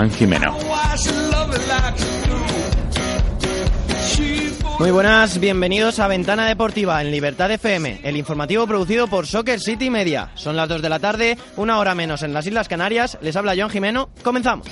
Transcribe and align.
Joan 0.00 0.10
Jimeno. 0.12 0.56
Muy 4.78 4.90
buenas, 4.90 5.38
bienvenidos 5.38 5.98
a 5.98 6.08
Ventana 6.08 6.46
Deportiva 6.48 7.02
en 7.02 7.10
Libertad 7.10 7.50
FM, 7.50 8.00
el 8.02 8.16
informativo 8.16 8.66
producido 8.66 9.08
por 9.08 9.26
Soccer 9.26 9.60
City 9.60 9.90
Media. 9.90 10.30
Son 10.36 10.56
las 10.56 10.70
2 10.70 10.80
de 10.80 10.88
la 10.88 11.00
tarde, 11.00 11.36
una 11.58 11.78
hora 11.78 11.94
menos 11.94 12.22
en 12.22 12.32
las 12.32 12.46
Islas 12.46 12.66
Canarias. 12.66 13.18
Les 13.20 13.36
habla 13.36 13.54
Joan 13.54 13.68
Jimeno. 13.68 14.08
Comenzamos. 14.24 14.66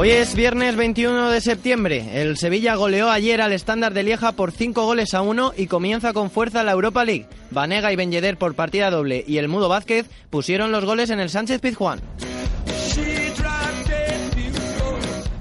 Hoy 0.00 0.10
es 0.10 0.36
viernes 0.36 0.76
21 0.76 1.28
de 1.28 1.40
septiembre. 1.40 2.22
El 2.22 2.36
Sevilla 2.36 2.76
goleó 2.76 3.10
ayer 3.10 3.42
al 3.42 3.52
estándar 3.52 3.94
de 3.94 4.04
Lieja 4.04 4.30
por 4.30 4.52
5 4.52 4.84
goles 4.84 5.12
a 5.12 5.22
1 5.22 5.54
y 5.56 5.66
comienza 5.66 6.12
con 6.12 6.30
fuerza 6.30 6.62
la 6.62 6.70
Europa 6.70 7.04
League. 7.04 7.26
Vanega 7.50 7.92
y 7.92 7.96
Ben 7.96 8.36
por 8.36 8.54
partida 8.54 8.92
doble 8.92 9.24
y 9.26 9.38
el 9.38 9.48
Mudo 9.48 9.68
Vázquez 9.68 10.06
pusieron 10.30 10.70
los 10.70 10.84
goles 10.84 11.10
en 11.10 11.18
el 11.18 11.30
Sánchez 11.30 11.60
Pizjuán. 11.60 12.00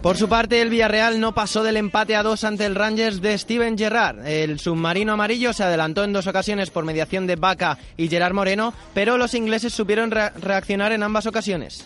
Por 0.01 0.17
su 0.17 0.27
parte, 0.27 0.59
el 0.59 0.71
Villarreal 0.71 1.19
no 1.19 1.35
pasó 1.35 1.61
del 1.61 1.77
empate 1.77 2.15
a 2.15 2.23
dos 2.23 2.43
ante 2.43 2.65
el 2.65 2.73
Rangers 2.73 3.21
de 3.21 3.37
Steven 3.37 3.77
Gerrard. 3.77 4.25
El 4.25 4.59
submarino 4.59 5.13
amarillo 5.13 5.53
se 5.53 5.65
adelantó 5.65 6.03
en 6.03 6.13
dos 6.13 6.25
ocasiones 6.25 6.71
por 6.71 6.83
mediación 6.83 7.27
de 7.27 7.35
Baca 7.35 7.77
y 7.95 8.07
Gerard 8.07 8.33
Moreno, 8.33 8.73
pero 8.95 9.19
los 9.19 9.35
ingleses 9.35 9.71
supieron 9.71 10.09
reaccionar 10.09 10.93
en 10.93 11.03
ambas 11.03 11.27
ocasiones. 11.27 11.85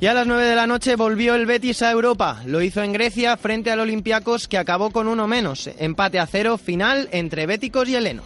Y 0.00 0.06
a 0.06 0.14
las 0.14 0.26
9 0.26 0.46
de 0.46 0.56
la 0.56 0.66
noche 0.66 0.96
volvió 0.96 1.34
el 1.34 1.44
Betis 1.44 1.82
a 1.82 1.90
Europa. 1.90 2.40
Lo 2.46 2.62
hizo 2.62 2.82
en 2.82 2.94
Grecia 2.94 3.36
frente 3.36 3.70
al 3.70 3.80
Olympiacos 3.80 4.48
que 4.48 4.56
acabó 4.56 4.90
con 4.90 5.08
uno 5.08 5.28
menos. 5.28 5.68
Empate 5.78 6.18
a 6.18 6.26
cero 6.26 6.56
final 6.56 7.10
entre 7.12 7.44
béticos 7.44 7.86
y 7.86 7.96
helenos. 7.96 8.24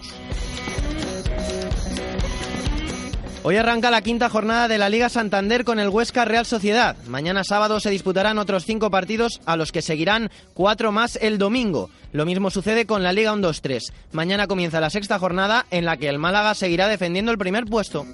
Hoy 3.43 3.57
arranca 3.57 3.91
la 3.91 4.03
quinta 4.03 4.31
jornada 4.31 4.69
de 4.69 4.79
la 4.79 4.89
Liga 4.89 5.09
Santander 5.09 5.65
con 5.65 5.81
el 5.81 5.89
Huesca 5.89 6.25
Real 6.25 6.47
Sociedad. 6.47 6.97
Mañana 7.09 7.43
sábado 7.43 7.81
se 7.81 7.91
disputarán 7.91 8.39
otros 8.39 8.65
cinco 8.65 8.89
partidos 8.89 9.41
a 9.45 9.57
los 9.57 9.73
que 9.73 9.83
seguirán 9.83 10.31
cuatro 10.55 10.93
más 10.93 11.17
el 11.17 11.39
domingo. 11.39 11.91
Lo 12.13 12.25
mismo 12.25 12.51
sucede 12.51 12.87
con 12.87 13.03
la 13.03 13.13
Liga 13.13 13.35
1-2-3. 13.35 13.93
Mañana 14.13 14.47
comienza 14.47 14.81
la 14.81 14.91
sexta 14.91 15.19
jornada 15.19 15.67
en 15.73 15.85
la 15.85 15.97
que 15.97 16.09
el 16.09 16.21
Málaga 16.21 16.55
seguirá 16.55 16.87
defendiendo 16.87 17.33
el 17.33 17.39
primer 17.39 17.65
puesto. 17.65 18.07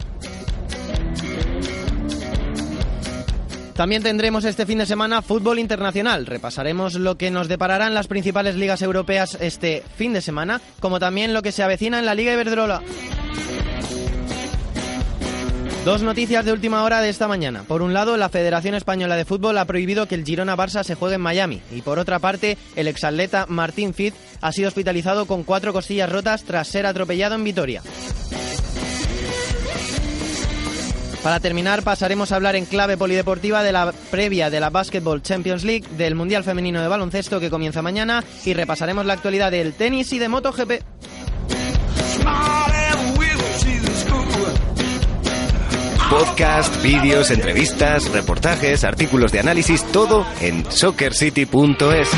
También 3.75 4.03
tendremos 4.03 4.45
este 4.45 4.67
fin 4.67 4.79
de 4.79 4.87
semana 4.87 5.23
fútbol 5.23 5.59
internacional. 5.59 6.27
Repasaremos 6.27 6.95
lo 6.95 7.17
que 7.17 7.31
nos 7.31 7.49
depararán 7.49 7.95
las 7.95 8.09
principales 8.09 8.55
ligas 8.55 8.83
europeas 8.83 9.39
este 9.41 9.83
fin 9.97 10.13
de 10.13 10.21
semana, 10.21 10.61
como 10.81 11.01
también 11.01 11.33
lo 11.33 11.43
que 11.43 11.53
se 11.53 11.63
avecina 11.63 11.99
en 11.99 12.07
la 12.07 12.15
Liga 12.15 12.33
Iberdrola. 12.33 12.83
Dos 15.85 16.03
noticias 16.03 16.45
de 16.45 16.53
última 16.53 16.85
hora 16.85 17.01
de 17.01 17.09
esta 17.09 17.27
mañana. 17.27 17.63
Por 17.67 17.81
un 17.81 17.95
lado, 17.95 18.19
la 18.19 18.29
Federación 18.29 18.75
Española 18.75 19.17
de 19.17 19.25
Fútbol 19.25 19.57
ha 19.57 19.65
prohibido 19.65 20.07
que 20.07 20.15
el 20.15 20.27
Girona 20.27 20.55
Barça 20.55 20.85
se 20.85 20.95
juegue 20.95 21.15
en 21.15 21.23
Miami. 21.23 21.63
Y 21.73 21.81
por 21.81 21.99
otra 21.99 22.19
parte, 22.19 22.59
el 22.77 22.87
exatleta 22.87 23.47
Martín 23.49 23.95
Fitz 23.95 24.15
ha 24.43 24.53
sido 24.53 24.69
hospitalizado 24.69 25.25
con 25.25 25.43
cuatro 25.43 25.73
costillas 25.73 26.13
rotas 26.13 26.45
tras 26.45 26.69
ser 26.69 26.85
atropellado 26.85 27.35
en 27.35 27.45
Vitoria. 27.45 27.83
Para 31.23 31.39
terminar, 31.39 31.83
pasaremos 31.83 32.33
a 32.33 32.37
hablar 32.37 32.57
en 32.57 32.65
clave 32.65 32.97
polideportiva 32.97 33.63
de 33.63 33.73
la 33.73 33.93
previa 34.11 34.49
de 34.49 34.59
la 34.59 34.71
Basketball 34.71 35.21
Champions 35.21 35.65
League, 35.65 35.87
del 35.99 36.15
Mundial 36.15 36.45
Femenino 36.45 36.81
de 36.81 36.89
Baloncesto 36.89 37.41
que 37.41 37.51
comienza 37.51 37.83
mañana 37.83 38.25
y 38.45 38.55
repasaremos 38.55 39.05
la 39.05 39.13
actualidad 39.13 39.51
del 39.51 39.75
tenis 39.75 40.13
y 40.15 40.19
de 40.19 40.29
MotoGP. 40.29 40.73
Podcast, 46.09 46.83
vídeos, 46.83 47.31
entrevistas, 47.31 48.11
reportajes, 48.11 48.83
artículos 48.83 49.31
de 49.31 49.41
análisis, 49.41 49.85
todo 49.93 50.27
en 50.41 50.65
soccercity.es. 50.69 52.11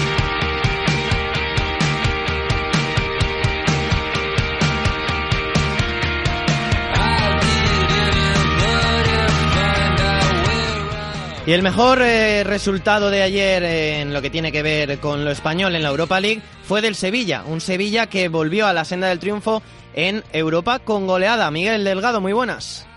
Y 11.53 11.55
el 11.55 11.63
mejor 11.63 12.01
eh, 12.01 12.45
resultado 12.45 13.11
de 13.11 13.21
ayer 13.21 13.63
en 13.63 14.15
lo 14.15 14.23
que 14.23 14.31
tiene 14.31 14.51
que 14.51 14.63
ver 14.63 14.99
con 15.01 15.23
lo 15.23 15.31
español 15.31 15.77
en 15.77 15.83
la 15.83 15.91
Europa 15.91 16.19
League 16.19 16.41
fue 16.63 16.81
del 16.81 16.95
Sevilla, 16.95 17.45
un 17.47 17.61
Sevilla 17.61 18.07
que 18.07 18.31
volvió 18.31 18.67
a 18.67 18.73
la 18.73 18.87
senda 18.87 19.09
del 19.09 19.19
triunfo 19.19 19.63
en 19.93 20.23
Europa 20.33 20.79
con 20.79 21.07
goleada. 21.07 21.51
Miguel 21.51 21.85
Delgado, 21.85 22.23
muy 22.23 22.33
buenas. 22.33 22.89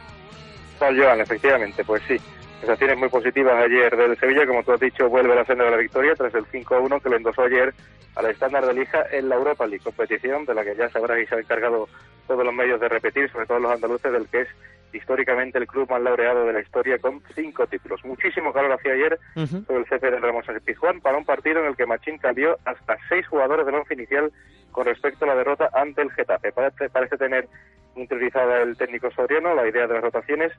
Tal 0.79 0.97
Joan, 0.97 1.19
efectivamente, 1.19 1.83
pues 1.83 2.01
sí. 2.07 2.16
Sensaciones 2.61 2.97
muy 2.97 3.09
positivas 3.09 3.61
ayer 3.61 3.93
del 3.93 4.17
Sevilla, 4.17 4.47
como 4.47 4.63
tú 4.63 4.72
has 4.72 4.79
dicho, 4.79 5.09
vuelve 5.09 5.33
a 5.33 5.35
la 5.35 5.45
senda 5.45 5.66
de 5.66 5.72
la 5.72 5.77
victoria 5.77 6.13
tras 6.16 6.33
el 6.33 6.45
5-1 6.45 7.01
que 7.01 7.09
le 7.09 7.17
endosó 7.17 7.41
ayer 7.41 7.73
al 8.16 8.25
estándar 8.27 8.66
de 8.66 8.73
Lija 8.73 9.03
en 9.11 9.27
la 9.27 9.35
Europa 9.35 9.67
League, 9.67 9.83
competición 9.83 10.45
de 10.45 10.55
la 10.55 10.63
que 10.63 10.77
ya 10.77 10.89
sabrás 10.91 11.19
y 11.22 11.25
se 11.25 11.35
ha 11.35 11.39
encargado 11.39 11.89
todos 12.25 12.45
los 12.45 12.53
medios 12.53 12.79
de 12.79 12.87
repetir, 12.87 13.29
sobre 13.29 13.47
todo 13.47 13.59
los 13.59 13.73
andaluces, 13.73 14.13
del 14.13 14.29
que 14.29 14.43
es 14.43 14.47
históricamente 14.95 15.57
el 15.57 15.67
club 15.67 15.89
más 15.89 16.01
laureado 16.01 16.45
de 16.45 16.53
la 16.53 16.61
historia 16.61 16.97
con 17.00 17.22
cinco 17.33 17.67
títulos. 17.67 18.03
Muchísimo 18.06 18.53
calor 18.53 18.73
hacía 18.73 18.94
ayer 18.94 19.19
sobre 19.35 19.79
el 19.79 19.85
CF 19.85 20.01
de 20.01 20.19
Ramos 20.19 20.47
de 20.47 20.61
Pizjuán 20.61 21.01
para 21.01 21.17
un 21.17 21.25
partido 21.25 21.59
en 21.59 21.67
el 21.67 21.75
que 21.75 21.85
Machín 21.85 22.17
cambió 22.17 22.57
hasta 22.66 22.97
seis 23.09 23.28
jugadores 23.28 23.66
del 23.66 23.75
once 23.75 23.94
inicial 23.94 24.31
con 24.72 24.85
respecto 24.85 25.25
a 25.25 25.29
la 25.29 25.35
derrota 25.35 25.69
ante 25.73 26.01
el 26.01 26.11
Getafe. 26.11 26.51
Parece, 26.51 26.89
parece 26.89 27.17
tener 27.17 27.47
interiorizada 27.95 28.61
el 28.61 28.78
técnico 28.78 29.11
soriano 29.11 29.55
la 29.55 29.67
idea 29.67 29.88
de 29.88 29.94
las 29.94 30.03
rotaciones, 30.03 30.51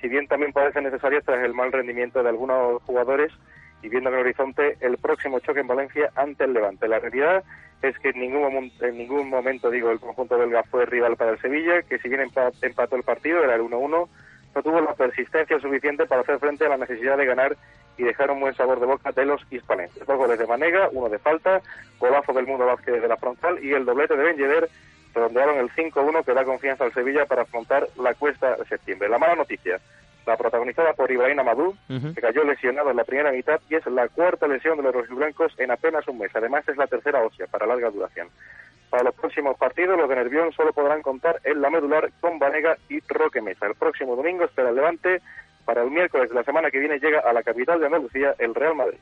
si 0.00 0.08
bien 0.08 0.26
también 0.26 0.52
parece 0.52 0.80
necesaria 0.80 1.20
tras 1.20 1.44
el 1.44 1.54
mal 1.54 1.70
rendimiento 1.70 2.22
de 2.22 2.28
algunos 2.28 2.82
jugadores 2.82 3.32
y 3.82 3.88
viendo 3.88 4.10
en 4.10 4.16
el 4.16 4.22
horizonte 4.22 4.76
el 4.80 4.98
próximo 4.98 5.40
choque 5.40 5.60
en 5.60 5.66
Valencia 5.66 6.10
ante 6.16 6.44
el 6.44 6.52
Levante. 6.52 6.88
La 6.88 6.98
realidad 6.98 7.44
es 7.82 7.98
que 7.98 8.10
en 8.10 8.20
ningún, 8.20 8.72
en 8.80 8.98
ningún 8.98 9.30
momento, 9.30 9.70
digo, 9.70 9.90
el 9.90 10.00
conjunto 10.00 10.38
belga 10.38 10.62
fue 10.64 10.86
rival 10.86 11.16
para 11.16 11.32
el 11.32 11.40
Sevilla, 11.40 11.82
que 11.82 11.98
si 11.98 12.08
bien 12.08 12.20
empató 12.62 12.96
el 12.96 13.02
partido, 13.02 13.42
era 13.42 13.54
el 13.54 13.62
1-1, 13.62 14.08
no 14.54 14.62
tuvo 14.62 14.80
la 14.80 14.94
persistencia 14.94 15.58
suficiente 15.60 16.06
para 16.06 16.22
hacer 16.22 16.38
frente 16.38 16.66
a 16.66 16.70
la 16.70 16.76
necesidad 16.76 17.16
de 17.16 17.26
ganar 17.26 17.56
y 17.96 18.02
dejar 18.02 18.30
un 18.30 18.40
buen 18.40 18.54
sabor 18.54 18.80
de 18.80 18.86
boca 18.86 19.12
de 19.12 19.24
los 19.24 19.40
hispanenses. 19.50 20.06
Dos 20.06 20.16
goles 20.16 20.38
de 20.38 20.46
Manega, 20.46 20.88
uno 20.92 21.08
de 21.08 21.18
falta, 21.18 21.60
golazo 21.98 22.32
del 22.32 22.46
Mundo 22.46 22.66
Vázquez 22.66 23.00
de 23.00 23.08
la 23.08 23.16
frontal 23.16 23.62
y 23.62 23.72
el 23.72 23.84
doblete 23.84 24.16
de 24.16 24.24
Ben 24.24 24.36
Yedder 24.36 24.68
redondearon 25.14 25.58
el 25.58 25.70
5-1 25.70 26.24
que 26.24 26.34
da 26.34 26.44
confianza 26.44 26.84
al 26.84 26.92
Sevilla 26.92 27.26
para 27.26 27.42
afrontar 27.42 27.88
la 27.96 28.14
cuesta 28.14 28.56
de 28.56 28.64
septiembre. 28.64 29.08
La 29.08 29.18
mala 29.18 29.34
noticia, 29.34 29.80
la 30.30 30.36
protagonizada 30.36 30.92
por 30.92 31.10
Ibrahim 31.10 31.40
Amadou, 31.40 31.74
que 31.88 32.20
cayó 32.20 32.44
lesionado 32.44 32.90
en 32.90 32.96
la 32.96 33.04
primera 33.04 33.32
mitad 33.32 33.60
y 33.68 33.74
es 33.74 33.84
la 33.86 34.08
cuarta 34.08 34.46
lesión 34.46 34.76
de 34.76 34.84
los 34.84 34.94
rojiblancos 34.94 35.52
en 35.58 35.70
apenas 35.70 36.06
un 36.08 36.18
mes. 36.18 36.30
Además, 36.34 36.66
es 36.68 36.76
la 36.76 36.86
tercera 36.86 37.22
ósea 37.22 37.46
para 37.46 37.66
larga 37.66 37.90
duración. 37.90 38.28
Para 38.90 39.04
los 39.04 39.14
próximos 39.14 39.56
partidos, 39.56 39.96
los 39.96 40.08
de 40.08 40.16
Nervión 40.16 40.52
solo 40.52 40.72
podrán 40.72 41.02
contar 41.02 41.40
en 41.44 41.60
la 41.60 41.70
medular 41.70 42.10
con 42.20 42.38
Vanega 42.38 42.76
y 42.88 43.00
Roque 43.08 43.40
Mesa. 43.40 43.66
El 43.66 43.74
próximo 43.74 44.16
domingo 44.16 44.44
espera 44.44 44.70
el 44.70 44.76
Levante. 44.76 45.20
Para 45.64 45.82
el 45.82 45.90
miércoles 45.90 46.28
de 46.28 46.34
la 46.34 46.42
semana 46.42 46.70
que 46.70 46.78
viene 46.78 46.98
llega 46.98 47.20
a 47.20 47.32
la 47.32 47.42
capital 47.42 47.78
de 47.78 47.86
Andalucía 47.86 48.34
el 48.38 48.54
Real 48.54 48.74
Madrid. 48.74 48.98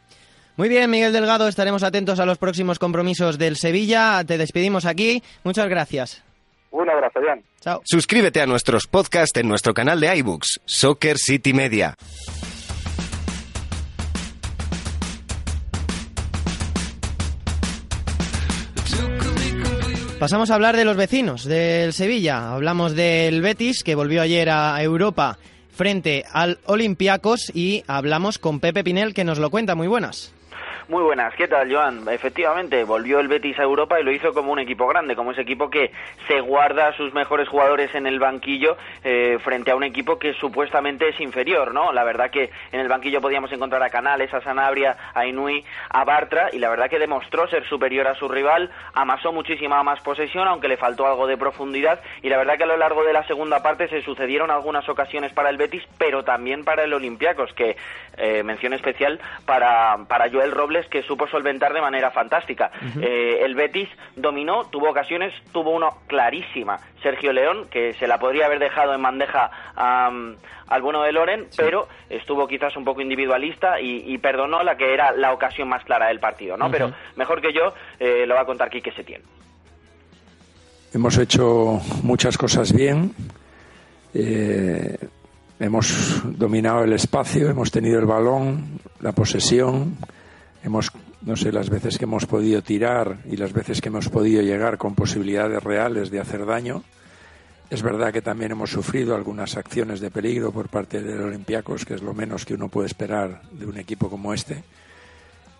Muy 0.57 0.69
bien, 0.69 0.91
Miguel 0.91 1.13
Delgado, 1.13 1.47
estaremos 1.47 1.85
atentos 1.85 2.19
a 2.21 2.27
los 2.27 2.37
próximos 2.37 2.79
compromisos 2.79 3.39
del 3.39 3.57
Sevilla. 3.57 4.25
Te 4.27 4.37
despedimos 4.37 4.85
aquí. 4.85 5.23
Muchas 5.45 5.69
gracias. 5.69 6.28
Un 6.71 6.91
abrazo, 6.91 7.21
Jan. 7.25 7.43
Chao. 7.61 7.83
Suscríbete 7.85 8.41
a 8.41 8.47
nuestros 8.47 8.87
podcasts 8.87 9.39
en 9.39 9.49
nuestro 9.49 9.75
canal 9.75 10.01
de 10.01 10.17
iBooks, 10.17 10.61
Soccer 10.65 11.17
City 11.19 11.53
Media. 11.53 11.95
Pasamos 20.19 20.51
a 20.51 20.57
hablar 20.57 20.77
de 20.77 20.85
los 20.85 20.97
vecinos 20.97 21.45
del 21.45 21.93
Sevilla. 21.93 22.53
Hablamos 22.53 22.97
del 22.97 23.41
Betis, 23.41 23.85
que 23.85 23.95
volvió 23.95 24.21
ayer 24.21 24.51
a 24.51 24.83
Europa 24.83 25.39
frente 25.71 26.25
al 26.33 26.59
Olympiacos, 26.67 27.53
y 27.55 27.85
hablamos 27.87 28.39
con 28.39 28.59
Pepe 28.59 28.83
Pinel, 28.83 29.15
que 29.15 29.23
nos 29.23 29.39
lo 29.39 29.49
cuenta. 29.49 29.77
Muy 29.77 29.87
buenas. 29.87 30.33
Muy 30.89 31.03
buenas, 31.03 31.35
¿qué 31.35 31.47
tal, 31.47 31.71
Joan? 31.71 32.09
Efectivamente, 32.09 32.83
volvió 32.83 33.21
el 33.21 33.29
Betis 33.29 33.59
a 33.59 33.63
Europa 33.63 34.01
y 34.01 34.05
lo 34.05 34.11
hizo 34.11 34.33
como 34.33 34.53
un 34.53 34.59
equipo 34.59 34.87
grande, 34.87 35.15
como 35.15 35.33
ese 35.33 35.43
equipo 35.43 35.69
que 35.69 35.93
se 36.27 36.41
guarda 36.41 36.97
sus 36.97 37.13
mejores 37.13 37.47
jugadores 37.47 37.95
en 37.95 38.07
el 38.07 38.19
banquillo 38.19 38.79
eh, 39.05 39.37
frente 39.45 39.71
a 39.71 39.77
un 39.77 39.85
equipo 39.85 40.19
que 40.19 40.33
supuestamente 40.33 41.07
es 41.11 41.21
inferior, 41.21 41.75
¿no? 41.75 41.93
La 41.93 42.05
verdad 42.05 42.31
que 42.31 42.49
en 42.73 42.81
el 42.81 42.89
banquillo 42.89 43.21
podíamos 43.21 43.53
encontrar 43.53 43.83
a 43.83 43.91
Canales, 43.91 44.33
a 44.33 44.41
Sanabria, 44.41 44.97
a 45.13 45.27
Inui, 45.27 45.63
a 45.91 46.05
Bartra 46.05 46.49
y 46.55 46.59
la 46.59 46.71
verdad 46.71 46.89
que 46.89 46.99
demostró 46.99 47.47
ser 47.49 47.69
superior 47.69 48.07
a 48.07 48.15
su 48.15 48.27
rival, 48.27 48.71
amasó 48.95 49.31
muchísima 49.31 49.83
más 49.83 50.01
posesión, 50.01 50.49
aunque 50.49 50.69
le 50.69 50.79
faltó 50.79 51.07
algo 51.07 51.27
de 51.27 51.37
profundidad 51.37 52.01
y 52.23 52.31
la 52.31 52.39
verdad 52.39 52.57
que 52.57 52.65
a 52.65 52.67
lo 52.67 52.79
largo 52.79 53.05
de 53.05 53.13
la 53.13 53.27
segunda 53.27 53.63
parte 53.63 53.89
se 53.89 54.01
sucedieron 54.01 54.51
algunas 54.51 54.89
ocasiones 54.89 55.35
para 55.35 55.51
el 55.51 55.59
Betis, 55.59 55.83
pero 55.99 56.25
también 56.25 56.65
para 56.65 56.85
el 56.85 56.95
Olympiacos, 56.95 57.53
que 57.53 57.77
eh, 58.17 58.43
mención 58.43 58.73
especial 58.73 59.21
para, 59.45 59.99
para 60.09 60.31
Joel 60.31 60.53
Robles 60.53 60.78
goles 60.79 60.91
que 60.91 61.03
supo 61.03 61.27
solventar 61.27 61.73
de 61.73 61.81
manera 61.81 62.11
fantástica. 62.11 62.71
Eh, 63.01 63.41
el 63.43 63.55
Betis 63.55 63.89
dominó, 64.17 64.65
tuvo 64.71 64.91
ocasiones, 64.91 65.33
tuvo 65.53 65.71
uno 65.71 65.99
clarísima. 66.07 66.79
Sergio 67.03 67.33
León, 67.33 67.69
que 67.71 67.95
se 67.95 68.07
la 68.07 68.19
podría 68.19 68.47
haber 68.47 68.59
dejado 68.59 68.95
en 68.95 69.03
bandeja 69.03 69.51
al 69.77 70.83
bueno 70.83 71.03
de 71.03 71.13
Loren, 71.13 71.47
pero 71.57 71.89
estuvo 72.11 72.47
quizás 72.47 72.77
un 72.77 72.85
poco 72.85 73.01
individualista 73.01 73.81
y, 73.81 74.19
perdonó 74.19 74.63
la 74.63 74.77
que 74.77 74.93
era 74.93 75.13
la 75.13 75.33
ocasión 75.33 75.69
más 75.69 75.85
clara 75.85 76.09
del 76.09 76.19
partido, 76.19 76.57
¿no? 76.57 76.71
Pero 76.71 76.93
mejor 77.17 77.41
que 77.41 77.53
yo 77.53 77.73
eh, 77.99 78.27
lo 78.27 78.35
va 78.35 78.43
a 78.43 78.45
contar 78.45 78.69
Quique 78.69 78.93
Setién. 78.93 79.23
Hemos 80.93 81.17
hecho 81.19 81.81
muchas 82.03 82.37
cosas 82.37 82.73
bien. 82.75 83.13
Eh, 84.13 84.97
hemos 85.61 86.23
dominado 86.39 86.85
el 86.85 86.93
espacio, 86.93 87.49
hemos 87.49 87.71
tenido 87.71 87.99
el 88.01 88.07
balón, 88.07 88.81
la 89.01 89.13
posesión, 89.13 89.97
hemos, 90.63 90.91
no 91.23 91.37
sé, 91.37 91.53
las 91.53 91.71
veces 91.71 91.99
que 91.99 92.05
hemos 92.05 92.27
podido 92.27 92.63
tirar 92.63 93.19
y 93.31 93.37
las 93.37 93.53
veces 93.53 93.81
que 93.81 93.89
hemos 93.89 94.09
podido 94.09 94.43
llegar 94.43 94.79
con 94.79 94.95
posibilidades 94.95 95.63
reales 95.63 96.11
de 96.11 96.21
hacer 96.21 96.47
daño. 96.47 96.83
Es 97.71 97.83
verdad 97.83 98.13
que 98.13 98.23
también 98.23 98.53
hemos 98.53 98.71
sufrido 98.71 99.15
algunas 99.15 99.57
acciones 99.57 100.01
de 100.01 100.11
peligro 100.11 100.53
por 100.53 100.69
parte 100.69 101.03
de 101.03 101.15
los 101.15 101.27
Olympiacos, 101.27 101.85
que 101.85 101.95
es 101.95 102.03
lo 102.03 102.15
menos 102.15 102.45
que 102.45 102.55
uno 102.55 102.69
puede 102.69 102.87
esperar 102.87 103.43
de 103.53 103.67
un 103.67 103.77
equipo 103.77 104.09
como 104.09 104.33
este. 104.33 104.65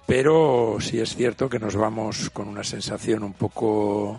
Pero 0.07 0.79
sí 0.81 0.99
es 1.01 1.15
cierto 1.15 1.51
que 1.51 1.59
nos 1.59 1.77
vamos 1.77 2.31
con 2.31 2.49
una 2.49 2.65
sensación 2.65 3.23
un 3.23 3.35
poco 3.35 4.19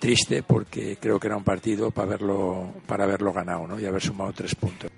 triste 0.00 0.42
porque 0.42 0.98
creo 1.00 1.20
que 1.20 1.28
era 1.28 1.36
un 1.36 1.44
partido 1.44 1.92
para 1.92 2.08
haberlo, 2.08 2.72
para 2.88 3.04
haberlo 3.04 3.32
ganado 3.32 3.68
¿no? 3.68 3.78
y 3.78 3.86
haber 3.86 4.02
sumado 4.02 4.32
tres 4.32 4.56
puntos. 4.56 4.90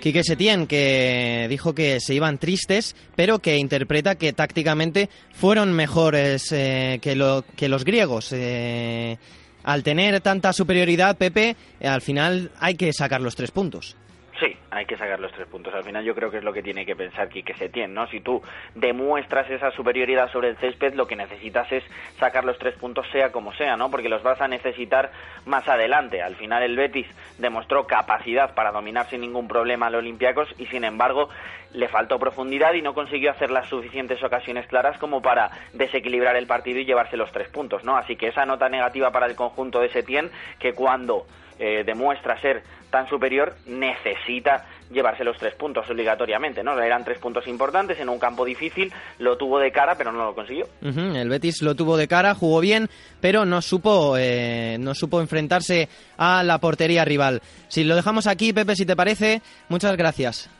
Quique 0.00 0.22
Setién, 0.22 0.66
que 0.66 1.46
dijo 1.50 1.74
que 1.74 1.98
se 2.00 2.14
iban 2.14 2.38
tristes, 2.38 2.94
pero 3.16 3.40
que 3.40 3.56
interpreta 3.56 4.14
que 4.14 4.32
tácticamente 4.32 5.08
fueron 5.32 5.72
mejores 5.72 6.52
eh, 6.52 6.98
que, 7.02 7.16
lo, 7.16 7.44
que 7.56 7.68
los 7.68 7.84
griegos. 7.84 8.32
Eh, 8.32 9.18
al 9.64 9.82
tener 9.82 10.20
tanta 10.20 10.52
superioridad, 10.52 11.16
Pepe, 11.16 11.56
al 11.82 12.00
final 12.00 12.52
hay 12.60 12.74
que 12.74 12.92
sacar 12.92 13.20
los 13.20 13.34
tres 13.34 13.50
puntos. 13.50 13.96
Sí, 14.40 14.56
hay 14.70 14.86
que 14.86 14.96
sacar 14.96 15.18
los 15.18 15.32
tres 15.32 15.48
puntos. 15.48 15.74
Al 15.74 15.82
final 15.82 16.04
yo 16.04 16.14
creo 16.14 16.30
que 16.30 16.38
es 16.38 16.44
lo 16.44 16.52
que 16.52 16.62
tiene 16.62 16.86
que 16.86 16.94
pensar 16.94 17.28
Quique 17.28 17.54
Setién, 17.54 17.92
¿no? 17.92 18.06
Si 18.06 18.20
tú 18.20 18.40
demuestras 18.74 19.50
esa 19.50 19.72
superioridad 19.72 20.30
sobre 20.30 20.50
el 20.50 20.56
césped, 20.58 20.94
lo 20.94 21.08
que 21.08 21.16
necesitas 21.16 21.70
es 21.72 21.82
sacar 22.20 22.44
los 22.44 22.56
tres 22.56 22.76
puntos 22.76 23.04
sea 23.10 23.32
como 23.32 23.52
sea, 23.54 23.76
¿no? 23.76 23.90
Porque 23.90 24.08
los 24.08 24.22
vas 24.22 24.40
a 24.40 24.46
necesitar 24.46 25.10
más 25.44 25.66
adelante. 25.66 26.22
Al 26.22 26.36
final 26.36 26.62
el 26.62 26.76
Betis 26.76 27.08
demostró 27.38 27.88
capacidad 27.88 28.54
para 28.54 28.70
dominar 28.70 29.08
sin 29.10 29.22
ningún 29.22 29.48
problema 29.48 29.88
al 29.88 29.96
Olympiacos 29.96 30.48
y 30.56 30.66
sin 30.66 30.84
embargo 30.84 31.28
le 31.72 31.88
faltó 31.88 32.20
profundidad 32.20 32.74
y 32.74 32.82
no 32.82 32.94
consiguió 32.94 33.32
hacer 33.32 33.50
las 33.50 33.68
suficientes 33.68 34.22
ocasiones 34.22 34.68
claras 34.68 34.98
como 34.98 35.20
para 35.20 35.50
desequilibrar 35.72 36.36
el 36.36 36.46
partido 36.46 36.78
y 36.78 36.84
llevarse 36.84 37.16
los 37.16 37.32
tres 37.32 37.48
puntos, 37.48 37.82
¿no? 37.82 37.96
Así 37.96 38.14
que 38.14 38.28
esa 38.28 38.46
nota 38.46 38.68
negativa 38.68 39.10
para 39.10 39.26
el 39.26 39.34
conjunto 39.34 39.80
de 39.80 39.88
Setién 39.88 40.30
que 40.60 40.74
cuando 40.74 41.26
eh, 41.58 41.82
demuestra 41.84 42.40
ser 42.40 42.62
tan 42.90 43.08
superior, 43.08 43.54
necesita 43.66 44.66
llevarse 44.90 45.24
los 45.24 45.36
tres 45.36 45.54
puntos 45.54 45.88
obligatoriamente, 45.90 46.62
¿no? 46.62 46.80
Eran 46.80 47.04
tres 47.04 47.18
puntos 47.18 47.46
importantes 47.46 48.00
en 48.00 48.08
un 48.08 48.18
campo 48.18 48.44
difícil, 48.44 48.92
lo 49.18 49.36
tuvo 49.36 49.58
de 49.58 49.70
cara, 49.70 49.96
pero 49.96 50.12
no 50.12 50.24
lo 50.24 50.34
consiguió. 50.34 50.66
El 50.82 51.28
Betis 51.28 51.62
lo 51.62 51.74
tuvo 51.74 51.96
de 51.96 52.08
cara, 52.08 52.34
jugó 52.34 52.60
bien, 52.60 52.88
pero 53.20 53.44
no 53.44 53.60
supo, 53.60 54.16
eh, 54.16 54.76
no 54.80 54.94
supo 54.94 55.20
enfrentarse 55.20 55.88
a 56.16 56.42
la 56.42 56.58
portería 56.58 57.04
rival. 57.04 57.42
Si 57.68 57.84
lo 57.84 57.96
dejamos 57.96 58.26
aquí, 58.26 58.52
Pepe, 58.52 58.74
si 58.74 58.86
te 58.86 58.96
parece, 58.96 59.42
muchas 59.68 59.96
gracias. 59.96 60.50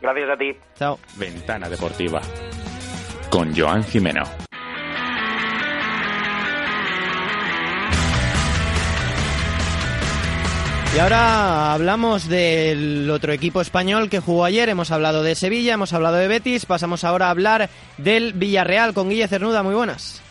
Gracias 0.00 0.30
a 0.30 0.36
ti. 0.36 0.56
Chao. 0.76 0.98
Ventana 1.16 1.68
Deportiva 1.68 2.20
con 3.30 3.54
Joan 3.54 3.82
Jimeno. 3.84 4.47
Y 10.94 10.98
ahora 11.00 11.74
hablamos 11.74 12.28
del 12.28 13.10
otro 13.10 13.32
equipo 13.32 13.60
español 13.60 14.08
que 14.08 14.20
jugó 14.20 14.44
ayer. 14.44 14.68
Hemos 14.68 14.90
hablado 14.90 15.22
de 15.22 15.34
Sevilla, 15.34 15.74
hemos 15.74 15.92
hablado 15.92 16.16
de 16.16 16.28
Betis. 16.28 16.64
Pasamos 16.64 17.04
ahora 17.04 17.26
a 17.26 17.30
hablar 17.30 17.68
del 17.98 18.32
Villarreal 18.32 18.94
con 18.94 19.10
Guille 19.10 19.28
Cernuda. 19.28 19.62
Muy 19.62 19.74
buenas. 19.74 20.22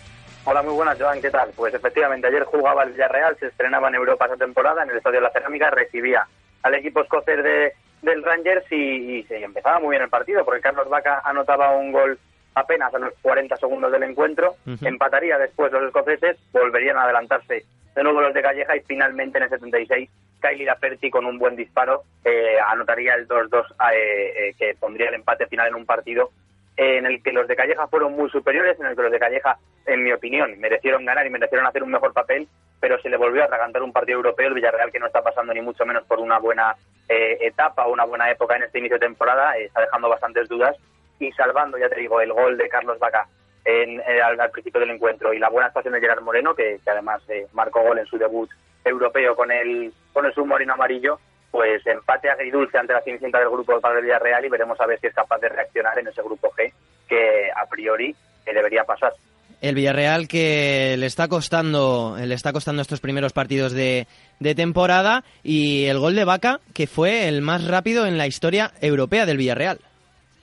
Hola, 0.46 0.64
muy 0.64 0.74
buenas, 0.74 1.00
Joan. 1.00 1.22
¿Qué 1.22 1.30
tal? 1.30 1.52
Pues 1.56 1.74
efectivamente, 1.74 2.28
ayer 2.28 2.44
jugaba 2.44 2.84
el 2.84 2.92
Villarreal, 2.92 3.38
se 3.38 3.48
estrenaba 3.48 3.90
en 3.90 3.96
Europa 3.96 4.26
esa 4.26 4.38
temporada 4.38 4.84
en 4.84 4.90
el 4.90 4.98
Estadio 4.98 5.18
de 5.18 5.24
la 5.24 5.32
Cerámica, 5.32 5.70
recibía 5.70 6.28
al 6.64 6.74
equipo 6.74 7.02
escocés 7.02 7.44
de, 7.44 7.74
del 8.02 8.24
Rangers 8.24 8.66
y, 8.72 9.24
se 9.24 9.44
empezaba 9.44 9.80
muy 9.80 9.92
bien 9.92 10.04
el 10.04 10.10
partido 10.10 10.44
porque 10.44 10.62
Carlos 10.62 10.90
Vaca 10.90 11.22
anotaba 11.24 11.76
un 11.76 11.92
gol 11.92 12.18
apenas 12.56 12.94
a 12.94 13.00
los 13.00 13.14
40 13.22 13.56
segundos 13.58 13.92
del 13.92 14.04
encuentro, 14.04 14.56
empataría 14.82 15.38
después 15.38 15.72
los 15.72 15.84
escoceses, 15.84 16.38
volverían 16.52 16.98
a 16.98 17.04
adelantarse 17.04 17.66
de 17.98 18.04
nuevo 18.04 18.22
los 18.22 18.34
de 18.34 18.44
Calleja 18.44 18.78
y 18.78 18.82
finalmente 18.82 19.40
en 19.40 19.46
el 19.46 19.50
76 19.50 20.08
Kylie 20.40 20.66
Laperti 20.66 21.10
con 21.10 21.26
un 21.26 21.40
buen 21.40 21.56
disparo 21.56 22.04
eh, 22.24 22.58
anotaría 22.68 23.16
el 23.16 23.28
2-2 23.28 23.66
eh, 23.92 24.34
eh, 24.38 24.54
que 24.56 24.76
pondría 24.80 25.10
el 25.10 25.16
empate 25.16 25.48
final 25.48 25.70
en 25.70 25.76
un 25.76 25.86
partido 25.88 26.30
en 26.76 27.08
el 27.08 27.24
que 27.24 27.32
los 27.32 27.48
de 27.48 27.56
Calleja 27.56 27.88
fueron 27.88 28.14
muy 28.14 28.30
superiores, 28.30 28.80
en 28.80 28.86
el 28.86 28.96
que 28.96 29.02
los 29.02 29.12
de 29.12 29.18
Calleja, 29.18 29.58
en 29.88 30.04
mi 30.04 30.12
opinión, 30.12 30.60
merecieron 30.60 31.06
ganar 31.06 31.26
y 31.26 31.32
merecieron 31.32 31.66
hacer 31.66 31.82
un 31.82 31.90
mejor 31.90 32.14
papel, 32.14 32.48
pero 32.80 33.02
se 33.02 33.10
le 33.10 33.18
volvió 33.18 33.42
a 33.42 33.46
atragantar 33.46 33.82
un 33.82 33.92
partido 33.92 34.18
europeo, 34.18 34.48
el 34.48 34.54
Villarreal 34.54 34.92
que 34.92 35.00
no 35.00 35.08
está 35.08 35.24
pasando 35.24 35.56
ni 35.56 35.62
mucho 35.62 35.88
menos 35.88 36.04
por 36.04 36.20
una 36.20 36.38
buena 36.38 36.76
etapa 37.10 37.88
o 37.88 37.94
una 37.94 38.04
buena 38.04 38.30
época 38.30 38.58
en 38.58 38.62
este 38.62 38.78
inicio 38.78 39.00
de 39.00 39.08
temporada, 39.08 39.58
está 39.58 39.82
dejando 39.82 40.08
bastantes 40.08 40.48
dudas 40.48 40.78
y 41.20 41.32
salvando, 41.32 41.80
ya 41.80 41.90
te 41.90 42.00
digo, 42.00 42.22
el 42.22 42.32
gol 42.32 42.60
de 42.60 42.70
Carlos 42.70 43.00
Vaca 43.00 43.28
en, 43.68 44.02
al, 44.24 44.50
principio 44.52 44.80
del 44.80 44.92
encuentro 44.92 45.34
y 45.34 45.40
la 45.40 45.50
buena 45.50 45.68
actuación 45.68 45.94
de 45.94 46.00
Gerard 46.00 46.22
Moreno, 46.24 46.56
que, 46.56 46.80
además 46.86 47.22
marcó 47.52 47.84
gol 47.84 48.00
en 48.00 48.06
su 48.06 48.18
debut 48.18 48.50
europeo 48.86 49.36
con 49.36 49.52
el, 49.52 49.92
con 50.14 50.26
el 50.26 50.34
submarino 50.34 50.74
amarillo, 50.74 51.20
pues 51.52 51.86
empate 51.86 52.30
agridulce 52.30 52.78
ante 52.78 52.94
la 52.94 53.02
cenicienta 53.02 53.40
del 53.40 53.50
grupo 53.50 53.80
para 53.82 54.00
el 54.00 54.06
Villarreal 54.06 54.46
y 54.46 54.50
veremos 54.50 54.80
a 54.80 54.86
ver 54.86 55.00
si 55.02 55.08
es 55.08 55.14
capaz 55.14 55.40
de 55.40 55.50
reaccionar 55.50 56.00
en 56.00 56.08
ese 56.08 56.22
grupo 56.22 56.50
G 56.52 56.72
que 57.10 57.52
a 57.54 57.66
priori 57.66 58.16
debería 58.46 58.86
pasar. 58.86 59.12
El 59.60 59.76
Villarreal 59.76 60.30
que 60.30 60.96
le 60.98 61.06
está 61.06 61.28
costando, 61.28 62.16
le 62.18 62.36
está 62.36 62.54
costando 62.54 62.82
estos 62.82 63.02
primeros 63.02 63.34
partidos 63.34 63.74
de 63.74 64.06
temporada 64.56 65.26
y 65.44 65.88
el 65.88 66.00
gol 66.00 66.16
de 66.16 66.24
Vaca 66.24 66.62
que 66.74 66.88
fue 66.88 67.28
el 67.28 67.42
más 67.42 67.68
rápido 67.68 68.06
en 68.06 68.18
la 68.18 68.28
historia 68.28 68.72
europea 68.80 69.26
del 69.26 69.38
Villarreal. 69.38 69.80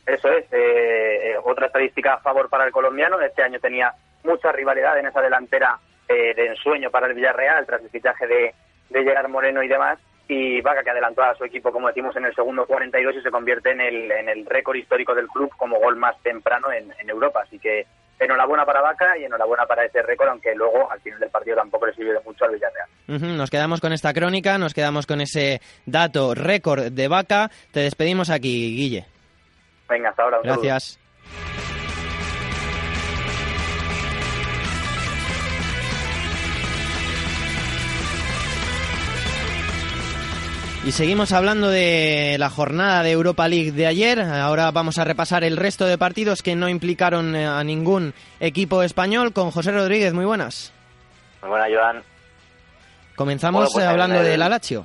Eso 0.06 0.28
es, 0.28 0.44
eh, 0.52 1.30
eh, 1.30 1.36
otra 1.42 1.66
estadística 1.66 2.14
a 2.14 2.20
favor 2.20 2.48
para 2.48 2.66
el 2.66 2.72
colombiano. 2.72 3.20
Este 3.20 3.42
año 3.42 3.58
tenía 3.58 3.94
mucha 4.22 4.52
rivalidad 4.52 4.98
en 4.98 5.06
esa 5.06 5.20
delantera 5.20 5.78
eh, 6.08 6.34
de 6.34 6.46
ensueño 6.46 6.90
para 6.90 7.06
el 7.06 7.14
Villarreal 7.14 7.64
tras 7.66 7.82
el 7.82 7.90
fichaje 7.90 8.26
de, 8.26 8.54
de 8.90 9.02
Gerard 9.02 9.30
Moreno 9.30 9.62
y 9.62 9.68
demás. 9.68 9.98
Y 10.28 10.60
Vaca 10.62 10.82
que 10.82 10.90
adelantó 10.90 11.22
a 11.22 11.34
su 11.34 11.44
equipo, 11.44 11.70
como 11.70 11.88
decimos, 11.88 12.16
en 12.16 12.24
el 12.24 12.34
segundo 12.34 12.66
42 12.66 13.16
y 13.16 13.22
se 13.22 13.30
convierte 13.30 13.70
en 13.72 13.80
el, 13.80 14.46
récord 14.46 14.76
histórico 14.76 15.14
del 15.14 15.28
club 15.28 15.50
como 15.56 15.78
gol 15.78 15.96
más 15.96 16.18
temprano 16.22 16.68
en, 16.72 16.92
Europa. 17.08 17.42
Así 17.42 17.58
que 17.58 17.86
enhorabuena 18.18 18.64
para 18.64 18.80
Vaca 18.80 19.18
y 19.18 19.24
enhorabuena 19.24 19.66
para 19.66 19.84
ese 19.84 20.00
récord, 20.02 20.28
aunque 20.28 20.54
luego 20.54 20.90
al 20.90 21.00
final 21.00 21.20
del 21.20 21.28
partido 21.28 21.56
tampoco 21.56 21.86
le 21.86 21.94
sirvió 21.94 22.14
de 22.14 22.20
mucho 22.20 22.46
al 22.46 22.52
Villarreal. 22.52 23.36
nos 23.36 23.50
quedamos 23.50 23.82
con 23.82 23.92
esta 23.92 24.14
crónica, 24.14 24.56
nos 24.56 24.72
quedamos 24.72 25.06
con 25.06 25.20
ese 25.20 25.60
dato 25.84 26.34
récord 26.34 26.90
de 26.90 27.08
Vaca. 27.08 27.50
Te 27.70 27.80
despedimos 27.80 28.30
aquí, 28.30 28.74
Guille. 28.76 29.13
Venga, 29.88 30.10
hasta 30.10 30.22
ahora. 30.22 30.40
Gracias. 30.42 30.98
Y 40.86 40.92
seguimos 40.92 41.32
hablando 41.32 41.70
de 41.70 42.36
la 42.38 42.50
jornada 42.50 43.02
de 43.02 43.10
Europa 43.10 43.48
League 43.48 43.72
de 43.72 43.86
ayer. 43.86 44.20
Ahora 44.20 44.70
vamos 44.70 44.98
a 44.98 45.04
repasar 45.04 45.42
el 45.42 45.56
resto 45.56 45.86
de 45.86 45.96
partidos 45.96 46.42
que 46.42 46.56
no 46.56 46.68
implicaron 46.68 47.34
eh, 47.34 47.46
a 47.46 47.64
ningún 47.64 48.12
equipo 48.38 48.82
español 48.82 49.32
con 49.32 49.50
José 49.50 49.72
Rodríguez. 49.72 50.12
Muy 50.12 50.26
buenas. 50.26 50.74
Muy 51.40 51.48
buenas, 51.48 51.68
Joan. 51.74 52.02
Comenzamos 53.16 53.70
pues 53.72 53.86
hablando 53.86 54.22
del 54.22 54.42
Alacho. 54.42 54.84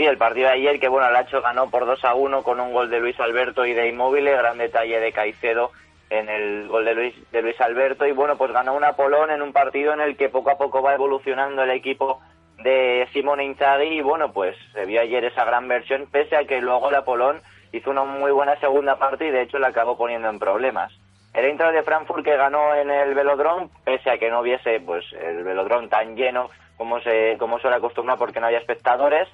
Sí, 0.00 0.06
el 0.06 0.16
partido 0.16 0.46
de 0.46 0.54
ayer 0.54 0.80
que 0.80 0.88
bueno, 0.88 1.08
Alacho 1.08 1.42
ganó 1.42 1.68
por 1.68 1.84
2 1.84 2.02
a 2.06 2.14
1 2.14 2.42
con 2.42 2.58
un 2.58 2.72
gol 2.72 2.88
de 2.88 3.00
Luis 3.00 3.20
Alberto 3.20 3.66
y 3.66 3.74
de 3.74 3.88
Inmóvil, 3.88 4.24
gran 4.24 4.56
detalle 4.56 4.98
de 4.98 5.12
Caicedo 5.12 5.72
en 6.08 6.30
el 6.30 6.68
gol 6.68 6.86
de 6.86 6.94
Luis, 6.94 7.30
de 7.32 7.42
Luis 7.42 7.60
Alberto 7.60 8.06
y 8.06 8.12
bueno, 8.12 8.38
pues 8.38 8.50
ganó 8.50 8.72
un 8.72 8.82
Apolón 8.82 9.30
en 9.30 9.42
un 9.42 9.52
partido 9.52 9.92
en 9.92 10.00
el 10.00 10.16
que 10.16 10.30
poco 10.30 10.52
a 10.52 10.56
poco 10.56 10.80
va 10.80 10.94
evolucionando 10.94 11.64
el 11.64 11.70
equipo 11.72 12.18
de 12.62 13.08
Simone 13.12 13.44
Inzaghi 13.44 13.98
y 13.98 14.00
bueno, 14.00 14.32
pues 14.32 14.56
se 14.72 14.86
vio 14.86 15.02
ayer 15.02 15.22
esa 15.22 15.44
gran 15.44 15.68
versión, 15.68 16.06
pese 16.10 16.34
a 16.34 16.46
que 16.46 16.62
luego 16.62 16.90
la 16.90 17.04
Polón 17.04 17.42
hizo 17.70 17.90
una 17.90 18.04
muy 18.04 18.32
buena 18.32 18.58
segunda 18.58 18.96
parte 18.96 19.26
y 19.26 19.30
de 19.30 19.42
hecho 19.42 19.58
la 19.58 19.68
acabó 19.68 19.98
poniendo 19.98 20.30
en 20.30 20.38
problemas. 20.38 20.90
El 21.34 21.44
Eintracht 21.44 21.74
de 21.74 21.82
Frankfurt 21.82 22.24
que 22.24 22.38
ganó 22.38 22.74
en 22.74 22.90
el 22.90 23.12
velodrome, 23.12 23.68
pese 23.84 24.08
a 24.08 24.16
que 24.16 24.30
no 24.30 24.40
hubiese 24.40 24.80
pues 24.80 25.04
el 25.12 25.44
velodrome 25.44 25.88
tan 25.88 26.16
lleno 26.16 26.48
como 26.80 26.98
se 27.02 27.36
como 27.38 27.58
suele 27.58 27.76
acostumbrar 27.76 28.16
porque 28.16 28.40
no 28.40 28.46
había 28.46 28.58
espectadores, 28.58 29.28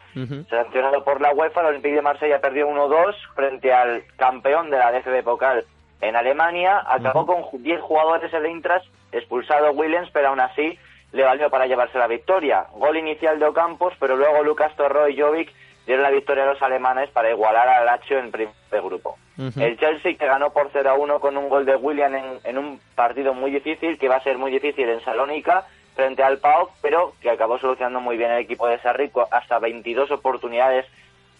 sancionado 0.51 1.05
por 1.05 1.21
la 1.21 1.33
UEFA, 1.33 1.61
el 1.61 1.67
Olympique 1.69 1.95
de 1.95 2.03
Marsella 2.03 2.41
perdió 2.41 2.67
1-2 2.67 3.15
frente 3.37 3.73
al 3.73 4.03
campeón 4.17 4.69
de 4.69 4.79
la 4.79 4.91
DFB 4.91 5.23
Pokal, 5.23 5.65
en 6.01 6.17
Alemania. 6.17 6.83
Acabó 6.85 7.25
con 7.25 7.63
10 7.63 7.81
jugadores 7.83 8.35
el 8.35 8.47
Eintracht, 8.47 8.85
expulsado 9.13 9.71
Williams, 9.71 10.11
pero 10.13 10.31
aún 10.31 10.41
así 10.41 10.77
le 11.13 11.23
valió 11.23 11.49
para 11.49 11.69
llevarse 11.69 11.97
la 11.99 12.09
victoria. 12.09 12.67
Gol 12.73 12.97
inicial 12.97 13.39
de 13.39 13.47
Ocampos, 13.47 13.95
pero 14.01 14.17
luego 14.17 14.43
Lucas 14.43 14.75
Torro 14.75 15.09
y 15.09 15.17
Jovic 15.17 15.55
dieron 15.87 16.03
la 16.03 16.11
victoria 16.11 16.43
a 16.43 16.53
los 16.53 16.63
alemanes 16.63 17.11
para 17.11 17.31
igualar 17.31 17.69
al 17.69 17.87
Lazio 17.87 18.19
en 18.19 18.33
primer 18.33 18.55
grupo. 18.83 19.19
El 19.39 19.79
Chelsea 19.79 20.17
que 20.17 20.27
ganó 20.27 20.51
por 20.51 20.71
0 20.73 20.91
a 20.91 20.95
1 20.95 21.21
con 21.21 21.37
un 21.37 21.49
gol 21.49 21.65
de 21.65 21.77
William 21.77 22.13
en, 22.13 22.41
en, 22.43 22.59
un 22.59 22.81
partido 22.97 23.35
muy 23.35 23.53
difícil, 23.53 23.99
que 23.99 24.09
va 24.09 24.17
a 24.17 24.23
ser 24.25 24.37
muy 24.37 24.51
difícil 24.51 24.89
en 24.89 25.01
Salónica, 25.05 25.67
frente 25.97 26.23
al 26.23 26.39
PAOK, 26.39 26.71
pero 26.83 27.15
que 27.21 27.31
acabó 27.31 27.59
solucionando 27.59 28.01
muy 28.01 28.17
bien 28.17 28.31
el 28.31 28.39
equipo 28.39 28.69
de 28.69 28.79
Sarrico, 28.79 29.27
hasta 29.31 29.59
22 29.59 30.11
oportunidades 30.13 30.87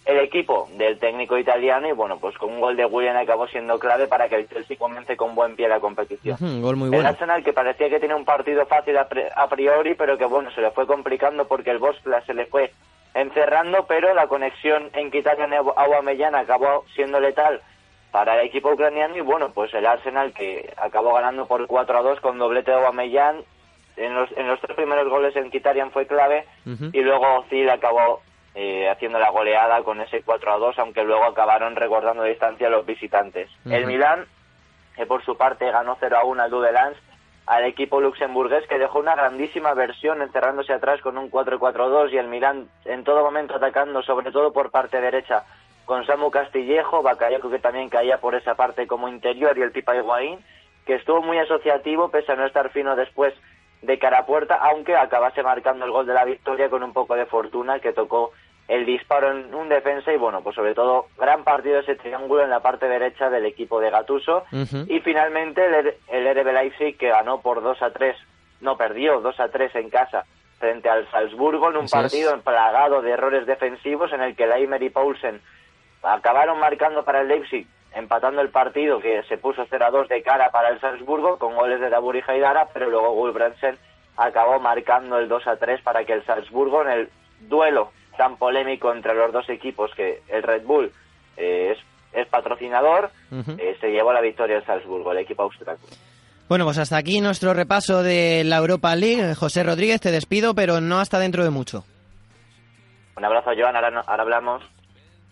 el 0.07 0.21
equipo 0.21 0.69
del 0.75 0.99
técnico 1.01 1.37
italiano 1.37 1.89
y 1.89 1.93
bueno, 1.93 2.19
pues 2.19 2.39
con 2.39 2.53
un 2.53 2.61
gol 2.61 2.77
de 2.77 2.87
William 2.87 3.17
acabó 3.17 3.49
siendo 3.49 3.77
clave 3.79 4.07
para 4.07 4.29
que 4.29 4.37
el 4.37 4.49
Chelsea 4.49 4.77
comience 4.77 5.17
con 5.17 5.35
buen 5.35 5.57
pie 5.57 5.69
la 5.69 5.81
competición. 5.81 6.37
gol 6.63 6.77
muy 6.77 6.89
bueno. 6.89 7.01
El 7.01 7.07
Arsenal 7.07 7.43
que 7.43 7.53
parecía 7.53 7.91
que 7.91 7.99
tenía 7.99 8.15
un 8.15 8.25
partido 8.25 8.65
fácil 8.67 8.97
a, 8.97 9.49
priori, 9.49 9.95
pero 9.95 10.17
que 10.17 10.25
bueno, 10.25 10.51
se 10.53 10.61
le 10.61 10.71
fue 10.71 10.87
complicando 10.87 11.49
porque 11.49 11.71
el 11.71 11.79
Bospla 11.79 12.23
se 12.23 12.35
le 12.35 12.47
fue 12.47 12.73
encerrando, 13.15 13.87
pero 13.89 14.15
la 14.15 14.29
conexión 14.29 14.91
en 14.93 15.11
Kitarian 15.11 15.53
Aubameyang 15.53 16.37
acabó 16.37 16.85
siendo 16.95 17.19
letal 17.19 17.61
para 18.13 18.41
el 18.41 18.47
equipo 18.47 18.71
ucraniano 18.71 19.17
y 19.17 19.23
bueno, 19.23 19.51
pues 19.53 19.75
el 19.75 19.87
Arsenal 19.87 20.33
que 20.33 20.73
acabó 20.77 21.15
ganando 21.15 21.47
por 21.47 21.67
4 21.67 21.99
a 21.99 22.03
2 22.03 22.21
con 22.21 22.39
doblete 22.39 22.71
de 22.71 22.77
Aubameyang 22.77 23.43
en 23.97 24.15
los, 24.15 24.31
en 24.37 24.47
los 24.47 24.61
tres 24.61 24.77
primeros 24.77 25.09
goles 25.09 25.35
en 25.37 25.51
Kitarian 25.51 25.91
fue 25.91 26.07
clave 26.07 26.47
y 26.65 27.01
luego 27.01 27.39
Ozil 27.39 27.69
acabó 27.71 28.21
eh, 28.55 28.89
haciendo 28.89 29.19
la 29.19 29.31
goleada 29.31 29.83
con 29.83 30.01
ese 30.01 30.23
4 30.23 30.53
a 30.53 30.59
2, 30.59 30.79
aunque 30.79 31.05
luego 31.05 31.25
acabaron 31.25 31.77
recordando 31.77 32.23
distancia 32.23 32.69
a 32.69 32.71
los 32.71 32.87
visitantes. 32.87 33.51
El 33.67 33.87
Milán, 33.87 34.27
que 34.95 35.07
por 35.07 35.25
su 35.25 35.37
parte 35.37 35.71
ganó 35.71 35.97
0 36.01 36.17
a 36.17 36.25
1 36.25 36.43
al 36.43 36.51
Dudelans, 36.51 36.97
al 37.47 37.65
equipo 37.65 38.01
luxemburgués 38.01 38.67
que 38.67 38.79
dejó 38.79 38.99
una 38.99 39.15
grandísima 39.15 39.73
versión 39.75 40.21
encerrándose 40.21 40.73
atrás 40.73 41.01
con 41.01 41.17
un 41.17 41.31
4-4-2 41.31 42.13
y 42.13 42.19
el 42.19 42.29
Milán 42.29 42.69
en 42.85 43.05
todo 43.05 43.23
momento 43.23 43.55
atacando, 43.55 44.03
sobre 44.03 44.33
todo 44.33 44.53
por 44.53 44.71
parte 44.71 45.01
derecha, 45.01 45.45
con 45.85 46.05
Samu 46.05 46.31
Castillejo, 46.31 47.03
Bakayoko 47.03 47.51
que 47.51 47.61
también 47.61 47.89
caía 47.89 48.19
por 48.19 48.35
esa 48.35 48.57
parte 48.57 48.89
como 48.89 49.09
interior 49.09 49.57
y 49.57 49.63
el 49.63 49.71
Pipa 49.71 49.95
Higuaín, 49.95 50.41
que 50.85 50.95
estuvo 50.95 51.23
muy 51.23 51.39
asociativo 51.39 52.09
pese 52.09 52.33
a 52.33 52.37
no 52.37 52.47
estar 52.47 52.71
fino 52.71 52.97
después 52.97 53.33
de 53.83 53.99
cara 53.99 54.21
a 54.21 54.27
puerta, 54.27 54.57
aunque 54.57 54.97
acabase 54.97 55.43
marcando 55.43 55.85
el 55.85 55.91
gol 55.91 56.07
de 56.07 56.15
la 56.15 56.25
victoria 56.25 56.69
con 56.69 56.83
un 56.83 56.93
poco 56.93 57.15
de 57.15 57.27
fortuna 57.27 57.79
que 57.81 57.93
tocó 57.93 58.33
el 58.69 58.85
disparo 58.85 59.31
en 59.31 59.55
un 59.55 59.69
defensa 59.69 60.13
y 60.13 60.17
bueno, 60.17 60.43
pues 60.43 60.57
sobre 60.57 60.75
todo 60.75 61.07
gran 61.19 61.45
partido 61.45 61.79
ese 61.79 61.95
triángulo 61.95 62.43
en 62.43 62.51
la 62.51 62.61
parte 62.61 62.89
derecha 62.89 63.31
del 63.31 63.47
equipo 63.47 63.81
de 63.81 63.91
Gatuso. 63.91 64.45
Y 64.89 65.01
finalmente 65.01 65.65
el, 65.65 65.95
el 66.09 66.35
RB 66.35 66.53
Leipzig 66.53 66.99
que 66.99 67.09
ganó 67.09 67.41
por 67.41 67.63
2 67.63 67.81
a 67.83 67.93
3, 67.93 68.17
no 68.61 68.77
perdió 68.77 69.21
2 69.21 69.39
a 69.39 69.49
3 69.49 69.77
en 69.77 69.91
casa 69.91 70.25
frente 70.59 70.89
al 70.89 71.09
Salzburgo 71.11 71.71
en 71.71 71.77
un 71.77 71.89
partido 71.89 72.37
plagado 72.41 73.03
de 73.03 73.11
errores 73.11 73.47
defensivos 73.47 74.13
en 74.13 74.23
el 74.23 74.35
que 74.35 74.47
Leimer 74.47 74.83
y 74.83 74.91
Paulsen 74.91 75.41
acabaron 76.03 76.59
marcando 76.59 77.05
para 77.05 77.21
el 77.21 77.29
Leipzig 77.29 77.67
empatando 77.97 78.43
el 78.43 78.51
partido 78.51 79.01
que 79.01 79.23
se 79.25 79.39
puso 79.39 79.67
0 79.69 79.87
a 79.87 79.91
2 79.91 80.09
de 80.09 80.23
cara 80.23 80.51
para 80.51 80.69
el 80.69 80.81
Salzburgo 80.81 81.39
con 81.39 81.57
goles 81.57 81.81
de 81.81 81.89
Dabur 81.89 82.15
y 82.15 82.23
Haidara, 82.27 82.69
pero 82.73 82.91
luego 82.91 83.13
Gulbrandsen 83.13 83.79
acabó 84.17 84.61
marcando 84.61 85.19
el 85.19 85.29
2 85.29 85.47
a 85.47 85.57
3 85.57 85.81
para 85.83 86.05
que 86.05 86.13
el 86.13 86.25
Salzburgo 86.25 86.83
en 86.83 86.91
el 86.91 87.11
duelo 87.41 87.91
tan 88.17 88.37
polémico 88.37 88.93
entre 88.93 89.15
los 89.15 89.33
dos 89.33 89.49
equipos 89.49 89.91
que 89.95 90.23
el 90.29 90.43
Red 90.43 90.65
Bull 90.65 90.93
eh, 91.37 91.73
es, 91.73 91.79
es, 92.13 92.29
patrocinador, 92.29 93.11
eh, 93.31 93.77
se 93.81 93.91
llevó 93.91 94.13
la 94.13 94.21
victoria 94.21 94.57
el 94.57 94.65
Salzburgo, 94.65 95.13
el 95.13 95.19
equipo 95.19 95.43
austriaco. 95.43 95.87
Bueno, 96.49 96.65
pues 96.65 96.79
hasta 96.79 96.97
aquí 96.97 97.21
nuestro 97.21 97.55
repaso 97.55 98.03
de 98.03 98.45
la 98.45 98.59
Europa 98.59 98.95
League. 98.95 99.35
José 99.35 99.65
Rodríguez, 99.65 100.01
te 100.01 100.13
despido, 100.13 100.55
pero 100.55 100.81
no 100.81 101.01
hasta 101.01 101.19
dentro 101.19 101.43
de 101.45 101.51
mucho. 101.51 101.85
Un 103.17 103.25
abrazo, 103.25 103.51
Joan. 103.59 103.75
Ahora, 103.75 104.05
ahora 104.07 104.23
hablamos. 104.23 104.63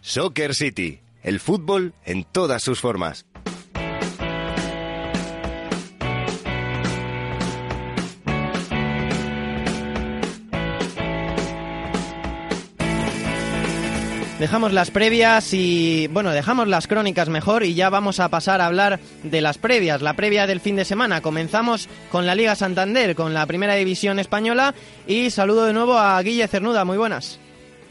Soccer 0.00 0.54
City, 0.54 1.00
el 1.25 1.40
fútbol 1.40 1.95
en 2.04 2.23
todas 2.25 2.62
sus 2.62 2.81
formas. 2.81 3.26
Dejamos 14.38 14.73
las 14.73 14.90
previas 14.90 15.54
y, 15.54 16.07
bueno, 16.09 16.31
dejamos 16.33 16.69
las 16.69 16.87
crónicas 16.87 17.31
mejor 17.31 17.64
y 17.64 17.75
ya 17.75 17.88
vamos 17.88 18.21
a 18.21 18.28
pasar 18.28 18.61
a 18.61 18.66
hablar 18.66 19.00
de 19.23 19.40
las 19.40 19.57
previas, 19.57 20.02
la 20.02 20.14
previa 20.14 20.47
del 20.47 20.61
fin 20.61 20.76
de 20.76 20.85
semana. 20.85 21.23
Comenzamos 21.23 21.88
con 22.12 22.26
la 22.26 22.35
Liga 22.35 22.54
Santander, 22.54 23.14
con 23.14 23.33
la 23.33 23.47
Primera 23.47 23.75
División 23.75 24.19
Española 24.19 24.75
y 25.07 25.31
saludo 25.31 25.64
de 25.64 25.73
nuevo 25.73 25.97
a 25.97 26.21
Guille 26.21 26.49
Cernuda, 26.49 26.85
muy 26.85 26.99
buenas. 26.99 27.40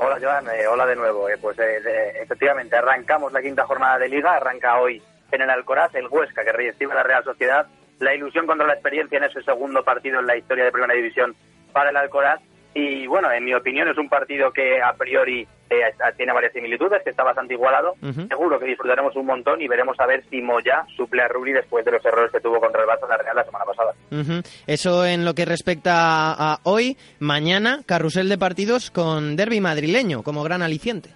Hola 0.06 0.20
Joan, 0.22 0.46
eh, 0.50 0.68
hola 0.68 0.86
de 0.86 0.98
nuevo. 0.98 1.30
Eh, 1.30 1.38
pues 1.40 1.58
eh, 1.60 1.80
efectivamente 2.22 2.76
arrancamos 2.76 3.32
la 3.32 3.42
quinta 3.42 3.66
jornada 3.66 3.98
de 4.00 4.10
Liga, 4.10 4.36
arranca 4.36 4.78
hoy 4.82 5.02
en 5.32 5.42
el 5.42 5.50
Alcoraz 5.50 5.96
el 5.96 6.10
Huesca 6.10 6.44
que 6.44 6.52
recibe 6.52 6.94
la 6.94 7.04
Real 7.04 7.24
Sociedad. 7.24 7.68
La 8.00 8.14
ilusión 8.14 8.46
contra 8.46 8.68
la 8.68 8.74
experiencia 8.74 9.18
en 9.18 9.24
ese 9.24 9.42
segundo 9.44 9.82
partido 9.82 10.20
en 10.20 10.28
la 10.28 10.36
historia 10.36 10.66
de 10.66 10.74
Primera 10.74 10.94
División 10.94 11.34
para 11.72 11.90
el 11.90 11.96
Alcoraz 11.96 12.42
y 12.74 13.06
bueno, 13.06 13.32
en 13.32 13.46
mi 13.46 13.54
opinión 13.54 13.88
es 13.88 13.98
un 13.98 14.10
partido 14.10 14.52
que 14.52 14.82
a 14.82 14.94
priori 14.94 15.48
eh, 15.70 15.94
tiene 16.18 16.34
varias 16.34 16.54
similitudes, 16.54 17.04
que 17.04 17.12
está 17.12 17.24
bastante 17.24 17.54
igualado. 17.54 17.94
Seguro 18.28 18.60
que 18.60 18.66
disfrutaremos 18.66 19.16
un 19.16 19.28
montón 19.28 19.62
y 19.62 19.68
veremos 19.68 20.00
a 20.00 20.08
ver 20.08 20.24
si 20.30 20.42
Moya 20.42 20.86
suple 20.96 21.22
a 21.22 21.28
Rubri 21.28 21.54
después 21.54 21.86
de 21.86 21.92
los 21.92 22.06
errores 22.06 22.32
que 22.32 22.40
tuvo 22.40 22.60
contra 22.60 22.82
el 22.82 22.88
Barça 22.88 23.08
la 23.08 23.18
Real 23.18 23.36
la 23.36 23.44
semana 23.44 23.66
pasada. 23.66 23.94
Eso 24.66 25.06
en 25.06 25.24
lo 25.24 25.36
que 25.36 25.46
respecta 25.46 26.34
a 26.34 26.60
hoy, 26.64 26.98
mañana, 27.20 27.82
carrusel 27.86 28.30
de 28.30 28.38
partidos 28.38 28.90
con 28.90 29.36
derby 29.36 29.62
madrileño 29.62 30.24
como 30.24 30.44
gran 30.44 30.62
aliciente. 30.62 31.10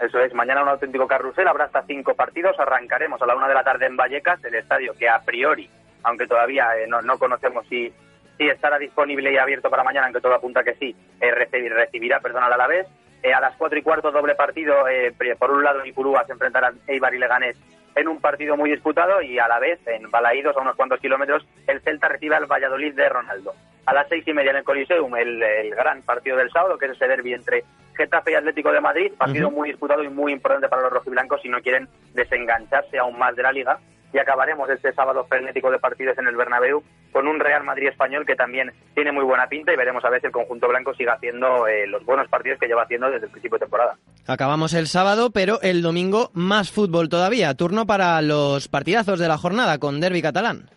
Eso 0.00 0.18
es, 0.18 0.32
mañana 0.34 0.62
un 0.62 0.70
auténtico 0.70 1.06
carrusel, 1.06 1.46
habrá 1.46 1.66
hasta 1.66 1.82
cinco 1.82 2.14
partidos, 2.14 2.58
arrancaremos 2.58 3.20
a 3.20 3.26
la 3.26 3.36
una 3.36 3.48
de 3.48 3.54
la 3.54 3.62
tarde 3.62 3.86
en 3.86 3.96
Vallecas, 3.96 4.42
el 4.44 4.54
estadio 4.54 4.94
que 4.98 5.08
a 5.08 5.20
priori, 5.20 5.68
aunque 6.04 6.26
todavía 6.26 6.68
eh, 6.78 6.86
no, 6.88 7.02
no 7.02 7.18
conocemos 7.18 7.66
si 7.68 7.92
sí 8.40 8.48
estará 8.48 8.78
disponible 8.78 9.30
y 9.30 9.36
abierto 9.36 9.68
para 9.68 9.84
mañana, 9.84 10.06
aunque 10.06 10.22
todo 10.22 10.32
apunta 10.32 10.64
que 10.64 10.74
sí, 10.76 10.96
eh, 11.20 11.30
recibirá 11.30 12.20
perdón, 12.20 12.42
al 12.42 12.54
Alavés. 12.54 12.86
Eh, 13.22 13.34
a 13.34 13.40
las 13.40 13.54
cuatro 13.56 13.78
y 13.78 13.82
cuarto 13.82 14.10
doble 14.10 14.34
partido, 14.34 14.88
eh, 14.88 15.12
por 15.38 15.50
un 15.50 15.62
lado 15.62 15.84
Ipurúa 15.84 16.24
se 16.24 16.32
enfrentarán 16.32 16.80
Eibar 16.86 17.14
y 17.14 17.18
Leganés 17.18 17.54
en 17.94 18.08
un 18.08 18.18
partido 18.18 18.56
muy 18.56 18.70
disputado 18.70 19.20
y 19.20 19.38
a 19.38 19.46
la 19.46 19.58
vez 19.58 19.78
en 19.86 20.10
Balaídos, 20.10 20.56
a 20.56 20.60
unos 20.60 20.74
cuantos 20.74 21.00
kilómetros, 21.00 21.46
el 21.66 21.82
Celta 21.82 22.08
recibe 22.08 22.36
al 22.36 22.46
Valladolid 22.46 22.94
de 22.94 23.10
Ronaldo. 23.10 23.52
A 23.84 23.92
las 23.92 24.08
seis 24.08 24.26
y 24.26 24.32
media 24.32 24.52
en 24.52 24.58
el 24.58 24.64
Coliseum, 24.64 25.14
el, 25.16 25.70
gran 25.74 26.00
partido 26.02 26.38
del 26.38 26.50
sábado, 26.50 26.78
que 26.78 26.86
es 26.86 26.92
ese 26.92 27.08
derbi 27.08 27.34
entre 27.34 27.64
Getafe 27.94 28.32
y 28.32 28.34
Atlético 28.36 28.72
de 28.72 28.80
Madrid, 28.80 29.12
partido 29.18 29.50
muy 29.50 29.68
disputado 29.68 30.02
y 30.02 30.08
muy 30.08 30.32
importante 30.32 30.68
para 30.68 30.82
los 30.82 30.92
rojiblancos 30.92 31.42
si 31.42 31.50
no 31.50 31.60
quieren 31.60 31.88
desengancharse 32.14 32.98
aún 32.98 33.18
más 33.18 33.36
de 33.36 33.42
la 33.42 33.52
liga 33.52 33.78
y 34.12 34.18
acabaremos 34.18 34.68
este 34.70 34.92
sábado 34.92 35.24
frenético 35.26 35.70
de 35.70 35.78
partidos 35.78 36.18
en 36.18 36.26
el 36.26 36.36
Bernabéu 36.36 36.82
con 37.20 37.28
un 37.28 37.38
Real 37.38 37.62
Madrid 37.64 37.88
español 37.88 38.24
que 38.24 38.34
también 38.34 38.72
tiene 38.94 39.12
muy 39.12 39.24
buena 39.24 39.46
pinta 39.46 39.74
y 39.74 39.76
veremos 39.76 40.02
a 40.06 40.08
ver 40.08 40.22
si 40.22 40.28
el 40.28 40.32
conjunto 40.32 40.66
blanco 40.68 40.94
sigue 40.94 41.10
haciendo 41.10 41.68
eh, 41.68 41.86
los 41.86 42.02
buenos 42.06 42.26
partidos 42.28 42.58
que 42.58 42.66
lleva 42.66 42.84
haciendo 42.84 43.10
desde 43.10 43.26
el 43.26 43.30
principio 43.30 43.58
de 43.58 43.66
temporada. 43.66 43.98
Acabamos 44.26 44.72
el 44.72 44.86
sábado, 44.86 45.30
pero 45.30 45.60
el 45.60 45.82
domingo 45.82 46.30
más 46.32 46.72
fútbol 46.72 47.10
todavía. 47.10 47.52
Turno 47.52 47.84
para 47.84 48.22
los 48.22 48.68
partidazos 48.68 49.18
de 49.18 49.28
la 49.28 49.36
jornada 49.36 49.76
con 49.76 50.00
Derby 50.00 50.22
catalán. 50.22 50.70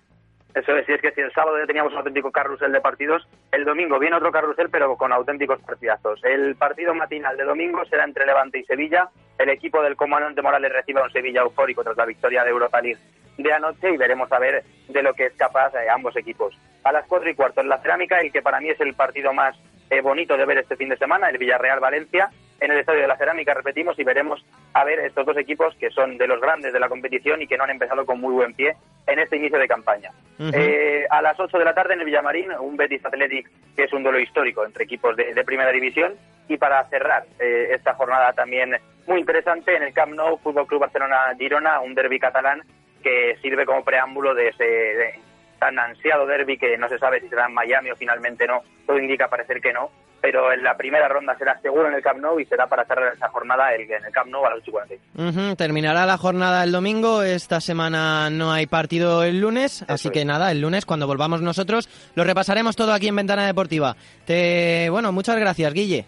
Eso 0.54 0.76
es, 0.76 0.90
y 0.90 0.92
es 0.92 1.02
que 1.02 1.14
si 1.14 1.22
el 1.22 1.32
sábado 1.32 1.58
ya 1.58 1.66
teníamos 1.66 1.94
un 1.94 2.00
auténtico 2.00 2.30
carrusel 2.30 2.74
de 2.74 2.82
partidos, 2.82 3.26
el 3.54 3.64
domingo 3.64 3.98
viene 3.98 4.18
otro 4.18 4.34
carrusel, 4.34 4.68
pero 4.70 4.98
con 4.98 5.14
auténticos 5.14 5.62
partidazos. 5.62 6.20
El 6.26 6.58
partido 6.58 6.94
matinal 6.94 7.38
de 7.38 7.46
domingo 7.46 7.86
será 7.86 8.04
entre 8.04 8.26
Levante 8.26 8.60
y 8.60 8.66
Sevilla. 8.66 9.08
El 9.38 9.48
equipo 9.48 9.82
del 9.82 9.96
comandante 9.96 10.42
Morales 10.42 10.74
recibe 10.74 11.00
a 11.00 11.06
un 11.06 11.12
Sevilla 11.14 11.42
eufórico 11.42 11.86
tras 11.86 11.96
la 11.96 12.06
victoria 12.06 12.44
de 12.44 12.50
Europa 12.50 12.82
League 12.82 13.00
de 13.38 13.54
anoche 13.54 13.92
y 13.92 13.98
veremos 13.98 14.32
a 14.32 14.40
ver 14.40 14.64
de 14.88 15.04
lo 15.04 15.14
que 15.14 15.28
es 15.28 15.34
capaz 15.34 15.74
eh, 15.76 15.90
ambos 15.90 16.16
equipos. 16.16 16.58
A 16.84 16.92
las 16.92 17.06
cuatro 17.08 17.30
y 17.30 17.36
cuarto 17.36 17.62
en 17.62 17.70
la 17.70 17.80
cerámica, 17.80 18.20
el 18.20 18.32
que 18.32 18.42
para 18.42 18.60
mí 18.60 18.70
es 18.70 18.80
el 18.82 18.94
partido 18.94 19.34
más 19.34 19.56
eh, 19.90 20.02
bonito 20.02 20.36
de 20.38 20.46
ver 20.46 20.58
este 20.58 20.76
fin 20.76 20.90
de 20.90 20.98
semana, 20.98 21.30
el 21.30 21.38
Villarreal-Valencia, 21.38 22.30
en 22.60 22.72
el 22.72 22.80
Estadio 22.80 23.02
de 23.02 23.08
la 23.08 23.18
Cerámica, 23.18 23.54
repetimos, 23.54 24.00
y 24.00 24.04
veremos 24.04 24.44
a 24.74 24.84
ver 24.86 25.00
estos 25.00 25.26
dos 25.26 25.38
equipos 25.38 25.76
que 25.76 25.90
son 25.90 26.18
de 26.18 26.28
los 26.28 26.40
grandes 26.40 26.72
de 26.72 26.80
la 26.80 26.88
competición 26.88 27.42
y 27.42 27.48
que 27.48 27.58
no 27.58 27.66
han 27.66 27.72
empezado 27.72 28.06
con 28.06 28.22
muy 28.22 28.34
buen 28.34 28.54
pie 28.54 28.76
en 29.06 29.20
este 29.20 29.36
inicio 29.36 29.60
de 29.60 29.68
campaña. 29.68 30.12
Eh, 30.40 31.06
a 31.10 31.22
las 31.22 31.40
8 31.40 31.58
de 31.58 31.66
la 31.66 31.74
tarde 31.74 31.94
en 31.94 32.00
el 32.00 32.06
Villamarín, 32.06 32.52
un 32.60 32.78
Betis 32.78 33.06
Athletic 33.06 33.50
que 33.76 33.84
es 33.84 33.94
un 33.94 34.04
duelo 34.04 34.20
histórico 34.20 34.66
entre 34.66 34.86
equipos 34.86 35.16
de, 35.16 35.44
primera 35.44 35.72
división. 35.72 36.14
Y 36.48 36.58
para 36.58 36.84
cerrar 36.90 37.26
eh, 37.40 37.70
esta 37.72 37.94
jornada 37.94 38.34
también 38.34 38.76
muy 39.08 39.20
interesante, 39.20 39.76
en 39.76 39.84
el 39.84 39.94
Camp 39.94 40.14
Nou, 40.14 40.38
Fútbol 40.38 40.68
Club 40.68 40.82
Barcelona-Girona, 40.82 41.82
un 41.82 41.94
derby 41.96 42.20
catalán 42.20 42.64
que 43.04 43.38
sirve 43.42 43.66
como 43.66 43.84
preámbulo 43.84 44.34
de 44.34 44.48
ese 44.48 45.20
tan 45.60 45.78
ansiado 45.80 46.26
derby 46.26 46.58
que 46.58 46.78
no 46.78 46.90
se 46.90 46.98
sabe 46.98 47.22
si 47.22 47.30
será 47.30 47.46
en 47.46 47.54
Miami 47.54 47.92
o 47.92 47.96
finalmente 47.96 48.48
no. 48.48 48.62
Todo 48.88 48.98
indica 48.98 49.28
parecer 49.30 49.62
que 49.62 49.72
no. 49.72 49.90
Pero 50.20 50.54
en 50.54 50.64
la 50.64 50.78
primera 50.78 51.10
ronda 51.10 51.38
será 51.38 51.60
seguro 51.60 51.90
en 51.90 51.96
el 51.96 52.02
Camp 52.02 52.22
Nou 52.22 52.40
y 52.40 52.46
será 52.46 52.66
para 52.68 52.86
cerrar 52.86 53.14
esa 53.14 53.28
jornada 53.28 53.76
el, 53.76 53.82
en 53.92 54.06
el 54.06 54.12
Camp 54.14 54.30
Nou 54.30 54.46
a 54.46 54.52
las 54.52 54.60
8 54.60 54.70
y 54.70 54.72
40. 54.72 54.96
Ujú, 55.18 55.56
Terminará 55.58 56.06
la 56.06 56.18
jornada 56.18 56.64
el 56.64 56.72
domingo. 56.72 57.24
Esta 57.24 57.60
semana 57.60 58.30
no 58.30 58.54
hay 58.54 58.66
partido 58.66 59.24
el 59.24 59.42
lunes, 59.42 59.84
así 59.90 60.10
que 60.12 60.24
nada, 60.24 60.50
el 60.52 60.62
lunes 60.62 60.86
cuando 60.86 61.08
volvamos 61.08 61.42
nosotros 61.42 61.90
lo 62.16 62.24
repasaremos 62.24 62.78
todo 62.78 62.94
aquí 62.94 63.10
en 63.10 63.18
Ventana 63.18 63.46
Deportiva. 63.46 63.98
Te, 64.26 64.90
bueno, 64.90 65.12
muchas 65.12 65.38
gracias, 65.38 65.74
Guille. 65.74 66.06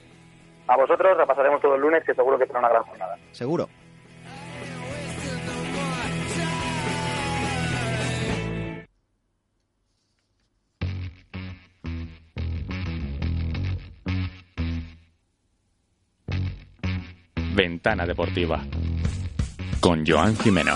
A 0.67 0.77
vosotros 0.77 1.17
repasaremos 1.17 1.61
todo 1.61 1.75
el 1.75 1.81
lunes, 1.81 2.03
que 2.05 2.13
seguro 2.13 2.39
que 2.39 2.47
será 2.47 2.59
una 2.59 2.69
gran 2.69 2.83
jornada. 2.83 3.17
Seguro. 3.33 3.67
Ventana 17.55 18.05
Deportiva 18.05 18.61
con 19.79 20.05
Joan 20.05 20.37
Jimeno. 20.37 20.73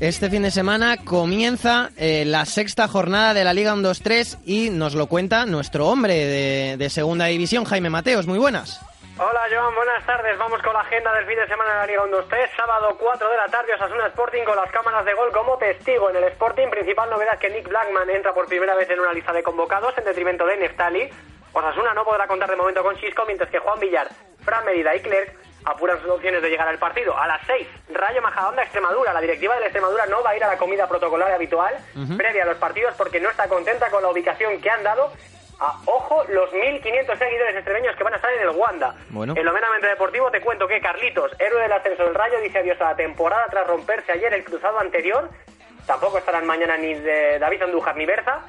Este 0.00 0.30
fin 0.30 0.44
de 0.44 0.52
semana 0.52 0.96
comienza 1.04 1.90
eh, 1.96 2.24
la 2.24 2.44
sexta 2.44 2.86
jornada 2.86 3.34
de 3.34 3.42
la 3.42 3.52
Liga 3.52 3.74
1-2-3 3.74 4.38
y 4.44 4.70
nos 4.70 4.94
lo 4.94 5.08
cuenta 5.08 5.44
nuestro 5.44 5.88
hombre 5.88 6.14
de, 6.14 6.76
de 6.76 6.88
Segunda 6.88 7.26
División, 7.26 7.64
Jaime 7.64 7.90
Mateos. 7.90 8.28
Muy 8.28 8.38
buenas. 8.38 8.80
Hola 9.18 9.40
Joan, 9.50 9.74
buenas 9.74 10.06
tardes. 10.06 10.38
Vamos 10.38 10.62
con 10.62 10.72
la 10.72 10.80
agenda 10.82 11.12
del 11.14 11.26
fin 11.26 11.34
de 11.34 11.48
semana 11.48 11.70
de 11.72 11.78
la 11.80 11.86
Liga 11.86 12.02
1-2-3. 12.04 12.50
Sábado 12.56 12.96
4 13.00 13.28
de 13.28 13.36
la 13.36 13.46
tarde, 13.46 13.74
Osasuna 13.74 14.06
Sporting 14.06 14.44
con 14.44 14.54
las 14.54 14.70
cámaras 14.70 15.04
de 15.04 15.14
gol 15.14 15.32
como 15.32 15.58
testigo 15.58 16.08
en 16.10 16.16
el 16.16 16.24
Sporting. 16.24 16.68
Principal 16.70 17.10
novedad 17.10 17.36
que 17.40 17.50
Nick 17.50 17.68
Blackman 17.68 18.08
entra 18.10 18.32
por 18.32 18.46
primera 18.46 18.76
vez 18.76 18.88
en 18.90 19.00
una 19.00 19.12
lista 19.12 19.32
de 19.32 19.42
convocados 19.42 19.98
en 19.98 20.04
detrimento 20.04 20.46
de 20.46 20.58
Neftali. 20.58 21.10
Osasuna 21.52 21.94
no 21.94 22.04
podrá 22.04 22.26
contar 22.26 22.50
de 22.50 22.56
momento 22.56 22.82
con 22.82 22.96
Chisco, 22.96 23.24
mientras 23.26 23.50
que 23.50 23.58
Juan 23.58 23.80
Villar, 23.80 24.08
Fran 24.44 24.64
Merida 24.64 24.94
y 24.94 25.00
Clerc 25.00 25.34
apuran 25.64 26.00
sus 26.00 26.10
opciones 26.10 26.42
de 26.42 26.50
llegar 26.50 26.68
al 26.68 26.78
partido. 26.78 27.16
A 27.16 27.26
las 27.26 27.40
6, 27.46 27.66
Rayo 27.90 28.22
Majadahonda 28.22 28.62
Extremadura. 28.62 29.12
La 29.12 29.20
directiva 29.20 29.54
de 29.54 29.60
la 29.60 29.66
Extremadura 29.66 30.06
no 30.06 30.22
va 30.22 30.30
a 30.30 30.36
ir 30.36 30.44
a 30.44 30.48
la 30.48 30.56
comida 30.56 30.88
protocolar 30.88 31.32
habitual 31.32 31.76
previa 32.16 32.44
a 32.44 32.46
los 32.46 32.56
partidos 32.56 32.94
porque 32.96 33.20
no 33.20 33.28
está 33.28 33.48
contenta 33.48 33.90
con 33.90 34.02
la 34.02 34.08
ubicación 34.08 34.60
que 34.60 34.70
han 34.70 34.82
dado 34.82 35.12
a, 35.60 35.80
ojo, 35.86 36.24
los 36.28 36.50
1.500 36.52 37.18
seguidores 37.18 37.56
extremeños 37.56 37.96
que 37.96 38.04
van 38.04 38.12
a 38.12 38.16
estar 38.16 38.32
en 38.32 38.42
el 38.42 38.50
Wanda. 38.50 38.94
Bueno. 39.10 39.34
En 39.36 39.44
lo 39.44 39.52
meramente 39.52 39.88
deportivo 39.88 40.30
te 40.30 40.40
cuento 40.40 40.68
que 40.68 40.80
Carlitos, 40.80 41.32
héroe 41.38 41.62
del 41.62 41.72
ascenso 41.72 42.04
del 42.04 42.14
Rayo, 42.14 42.40
dice 42.40 42.58
adiós 42.58 42.80
a 42.80 42.84
la 42.84 42.96
temporada 42.96 43.46
tras 43.50 43.66
romperse 43.66 44.12
ayer 44.12 44.32
el 44.32 44.44
cruzado 44.44 44.78
anterior. 44.78 45.28
Tampoco 45.86 46.18
estarán 46.18 46.46
mañana 46.46 46.76
ni 46.76 46.94
de 46.94 47.38
David 47.38 47.62
Andújar 47.62 47.96
ni 47.96 48.06
Berza, 48.06 48.40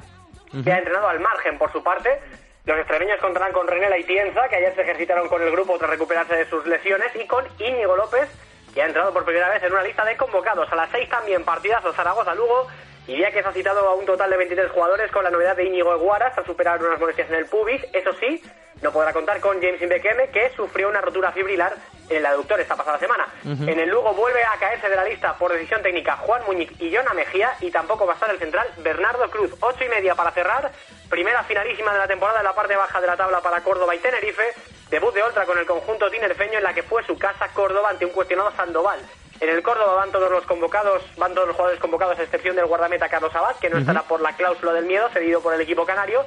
que 0.62 0.72
ha 0.72 0.78
entrenado 0.78 1.08
al 1.08 1.20
margen 1.20 1.58
por 1.58 1.72
su 1.72 1.82
parte. 1.82 2.20
Los 2.64 2.78
extremeños 2.78 3.18
contarán 3.20 3.52
con 3.52 3.66
René 3.66 3.88
Laitienza, 3.88 4.48
que 4.48 4.56
ayer 4.56 4.74
se 4.74 4.82
ejercitaron 4.82 5.28
con 5.28 5.40
el 5.42 5.50
grupo 5.50 5.78
tras 5.78 5.90
recuperarse 5.90 6.36
de 6.36 6.48
sus 6.48 6.66
lesiones, 6.66 7.10
y 7.16 7.26
con 7.26 7.46
Íñigo 7.58 7.96
López, 7.96 8.28
que 8.74 8.82
ha 8.82 8.86
entrado 8.86 9.12
por 9.12 9.24
primera 9.24 9.48
vez 9.48 9.62
en 9.62 9.72
una 9.72 9.82
lista 9.82 10.04
de 10.04 10.16
convocados. 10.16 10.70
A 10.70 10.76
las 10.76 10.90
6 10.90 11.08
también 11.08 11.42
partidazo 11.42 11.92
Zaragoza-Lugo, 11.92 12.68
y 13.06 13.18
ya 13.18 13.30
que 13.32 13.42
se 13.42 13.48
ha 13.48 13.52
citado 13.52 13.88
a 13.88 13.94
un 13.94 14.04
total 14.04 14.30
de 14.30 14.36
23 14.36 14.70
jugadores 14.70 15.10
con 15.10 15.24
la 15.24 15.30
novedad 15.30 15.56
de 15.56 15.64
Íñigo 15.64 15.92
Eguaras 15.92 16.34
tras 16.34 16.46
superar 16.46 16.82
unas 16.82 17.00
molestias 17.00 17.30
en 17.30 17.36
el 17.36 17.46
pubis. 17.46 17.82
Eso 17.94 18.12
sí, 18.20 18.42
no 18.82 18.92
podrá 18.92 19.12
contar 19.12 19.40
con 19.40 19.60
James 19.60 19.80
Imbekeme, 19.80 20.28
que 20.28 20.50
sufrió 20.50 20.90
una 20.90 21.00
rotura 21.00 21.32
fibrilar 21.32 21.74
en 22.10 22.18
el 22.18 22.26
aductor 22.26 22.60
esta 22.60 22.76
pasada 22.76 22.98
semana. 22.98 23.26
En 23.44 23.80
el 23.80 23.88
Lugo 23.88 24.12
vuelve 24.12 24.44
a 24.44 24.58
caerse 24.58 24.88
de 24.88 24.96
la 24.96 25.04
lista 25.04 25.34
por 25.38 25.52
decisión 25.52 25.82
técnica 25.82 26.16
Juan 26.18 26.42
Muñiz 26.46 26.70
y 26.78 26.94
Jona 26.94 27.14
Mejía, 27.14 27.52
y 27.60 27.70
tampoco 27.70 28.06
va 28.06 28.12
a 28.12 28.14
estar 28.14 28.30
el 28.30 28.38
central 28.38 28.68
Bernardo 28.78 29.30
Cruz. 29.30 29.54
Ocho 29.60 29.84
y 29.84 29.88
media 29.88 30.14
para 30.14 30.30
cerrar. 30.30 30.70
Primera 31.10 31.42
finalísima 31.42 31.92
de 31.92 31.98
la 31.98 32.06
temporada 32.06 32.38
en 32.38 32.44
la 32.44 32.54
parte 32.54 32.76
baja 32.76 33.00
de 33.00 33.06
la 33.08 33.16
tabla 33.16 33.40
para 33.40 33.60
Córdoba 33.62 33.96
y 33.96 33.98
Tenerife. 33.98 34.54
Debut 34.90 35.12
de 35.12 35.24
Oltra 35.24 35.44
con 35.44 35.58
el 35.58 35.66
conjunto 35.66 36.08
tinerfeño 36.08 36.58
en 36.58 36.62
la 36.62 36.72
que 36.72 36.84
fue 36.84 37.02
su 37.02 37.18
casa 37.18 37.48
Córdoba 37.48 37.90
ante 37.90 38.06
un 38.06 38.12
cuestionado 38.12 38.52
Sandoval. 38.52 39.00
En 39.40 39.48
el 39.48 39.60
Córdoba 39.60 39.96
van 39.96 40.12
todos 40.12 40.30
los 40.30 40.44
convocados, 40.44 41.02
van 41.16 41.34
todos 41.34 41.48
los 41.48 41.56
jugadores 41.56 41.80
convocados 41.80 42.16
a 42.16 42.22
excepción 42.22 42.54
del 42.54 42.66
guardameta 42.66 43.08
Carlos 43.08 43.34
Abad, 43.34 43.56
que 43.56 43.68
no 43.68 43.78
estará 43.78 44.02
por 44.02 44.20
la 44.20 44.36
cláusula 44.36 44.72
del 44.72 44.84
miedo 44.84 45.08
cedido 45.08 45.40
por 45.40 45.52
el 45.52 45.60
equipo 45.60 45.84
canario. 45.84 46.24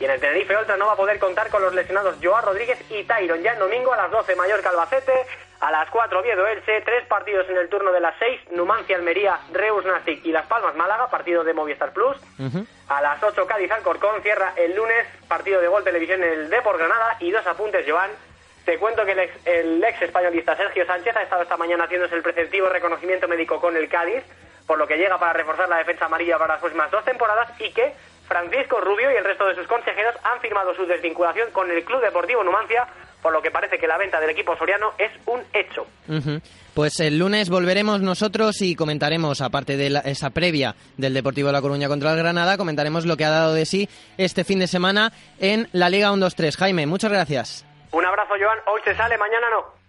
Y 0.00 0.06
en 0.06 0.12
el 0.12 0.20
Tenerife 0.20 0.56
Oltra 0.56 0.78
no 0.78 0.86
va 0.86 0.94
a 0.94 0.96
poder 0.96 1.18
contar 1.18 1.50
con 1.50 1.60
los 1.60 1.74
lesionados 1.74 2.16
Joao 2.22 2.40
Rodríguez 2.40 2.78
y 2.88 3.04
Tyron. 3.04 3.42
Ya 3.42 3.52
el 3.52 3.58
domingo 3.58 3.92
a 3.92 3.98
las 3.98 4.10
12 4.10 4.34
Mallorca 4.34 4.70
Albacete, 4.70 5.26
a 5.62 5.70
las 5.70 5.88
4 5.90 6.18
Oviedo 6.18 6.44
Elche, 6.44 6.80
tres 6.80 7.06
partidos 7.06 7.48
en 7.48 7.56
el 7.56 7.68
turno 7.68 7.92
de 7.92 8.00
las 8.00 8.16
6 8.18 8.50
Numancia 8.50 8.96
Almería, 8.96 9.38
Reus 9.52 9.84
Nastic 9.84 10.24
y 10.26 10.32
Las 10.32 10.46
Palmas 10.46 10.74
Málaga, 10.74 11.08
partido 11.08 11.44
de 11.44 11.54
Movistar 11.54 11.92
Plus. 11.92 12.16
A 12.88 13.00
las 13.00 13.22
8 13.22 13.46
Cádiz 13.46 13.70
Alcorcón 13.70 14.20
cierra 14.22 14.54
el 14.56 14.74
lunes 14.74 15.06
partido 15.28 15.60
de 15.60 15.68
Gol 15.68 15.84
Televisión 15.84 16.24
en 16.24 16.32
el 16.32 16.50
Depor 16.50 16.78
Granada 16.78 17.16
y 17.20 17.30
dos 17.30 17.46
apuntes 17.46 17.86
Joan. 17.88 18.10
Te 18.64 18.76
cuento 18.78 19.04
que 19.04 19.12
el 19.12 19.20
ex, 19.20 19.46
el 19.46 19.84
ex 19.84 20.02
españolista 20.02 20.56
Sergio 20.56 20.84
Sánchez 20.84 21.16
ha 21.16 21.22
estado 21.22 21.42
esta 21.42 21.56
mañana 21.56 21.84
haciéndose 21.84 22.16
el 22.16 22.22
preceptivo 22.22 22.68
reconocimiento 22.68 23.28
médico 23.28 23.60
con 23.60 23.76
el 23.76 23.88
Cádiz, 23.88 24.24
por 24.66 24.78
lo 24.78 24.88
que 24.88 24.96
llega 24.96 25.16
para 25.18 25.32
reforzar 25.32 25.68
la 25.68 25.76
defensa 25.76 26.06
amarilla 26.06 26.38
para 26.38 26.54
las 26.54 26.60
próximas 26.60 26.90
dos 26.90 27.04
temporadas 27.04 27.48
y 27.60 27.70
que 27.72 27.94
Francisco 28.26 28.80
Rubio 28.80 29.12
y 29.12 29.16
el 29.16 29.24
resto 29.24 29.46
de 29.46 29.54
sus 29.54 29.66
consejeros 29.68 30.16
han 30.24 30.40
firmado 30.40 30.74
su 30.74 30.86
desvinculación 30.86 31.52
con 31.52 31.70
el 31.70 31.84
Club 31.84 32.00
Deportivo 32.00 32.42
Numancia, 32.42 32.88
por 33.22 33.32
lo 33.32 33.40
que 33.40 33.50
parece 33.50 33.78
que 33.78 33.86
la 33.86 33.96
venta 33.96 34.20
del 34.20 34.30
equipo 34.30 34.56
soriano 34.56 34.92
es 34.98 35.10
un 35.26 35.40
hecho. 35.54 35.86
Pues 36.74 36.98
el 37.00 37.18
lunes 37.18 37.48
volveremos 37.50 38.00
nosotros 38.00 38.60
y 38.62 38.74
comentaremos, 38.74 39.40
aparte 39.40 39.76
de 39.76 39.90
la- 39.90 40.00
esa 40.00 40.30
previa 40.30 40.74
del 40.96 41.14
Deportivo 41.14 41.48
de 41.48 41.52
La 41.52 41.60
Coruña 41.62 41.86
contra 41.88 42.10
el 42.12 42.18
Granada, 42.18 42.56
comentaremos 42.56 43.06
lo 43.06 43.16
que 43.16 43.24
ha 43.24 43.30
dado 43.30 43.54
de 43.54 43.64
sí 43.66 43.88
este 44.18 44.42
fin 44.44 44.58
de 44.58 44.66
semana 44.66 45.12
en 45.38 45.68
la 45.72 45.88
Liga 45.90 46.10
1-2-3. 46.12 46.56
Jaime, 46.56 46.86
muchas 46.86 47.12
gracias. 47.12 47.64
Un 47.92 48.04
abrazo 48.04 48.34
Joan, 48.40 48.58
hoy 48.66 48.80
se 48.84 48.96
sale, 48.96 49.16
mañana 49.18 49.46
no. 49.50 49.82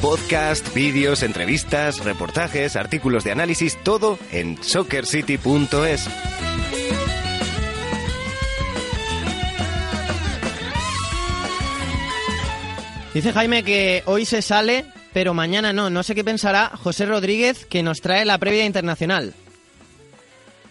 Podcast, 0.00 0.74
vídeos, 0.74 1.22
entrevistas, 1.22 2.04
reportajes, 2.04 2.76
artículos 2.76 3.24
de 3.24 3.32
análisis, 3.32 3.76
todo 3.82 4.18
en 4.32 4.62
soccercity.es. 4.62 6.08
Dice 13.14 13.32
Jaime 13.32 13.62
que 13.62 14.02
hoy 14.06 14.24
se 14.24 14.42
sale, 14.42 14.84
pero 15.12 15.34
mañana 15.34 15.72
no. 15.72 15.88
No 15.88 16.02
sé 16.02 16.16
qué 16.16 16.24
pensará 16.24 16.70
José 16.70 17.06
Rodríguez, 17.06 17.64
que 17.64 17.84
nos 17.84 18.00
trae 18.00 18.24
la 18.24 18.38
previa 18.38 18.64
internacional. 18.64 19.32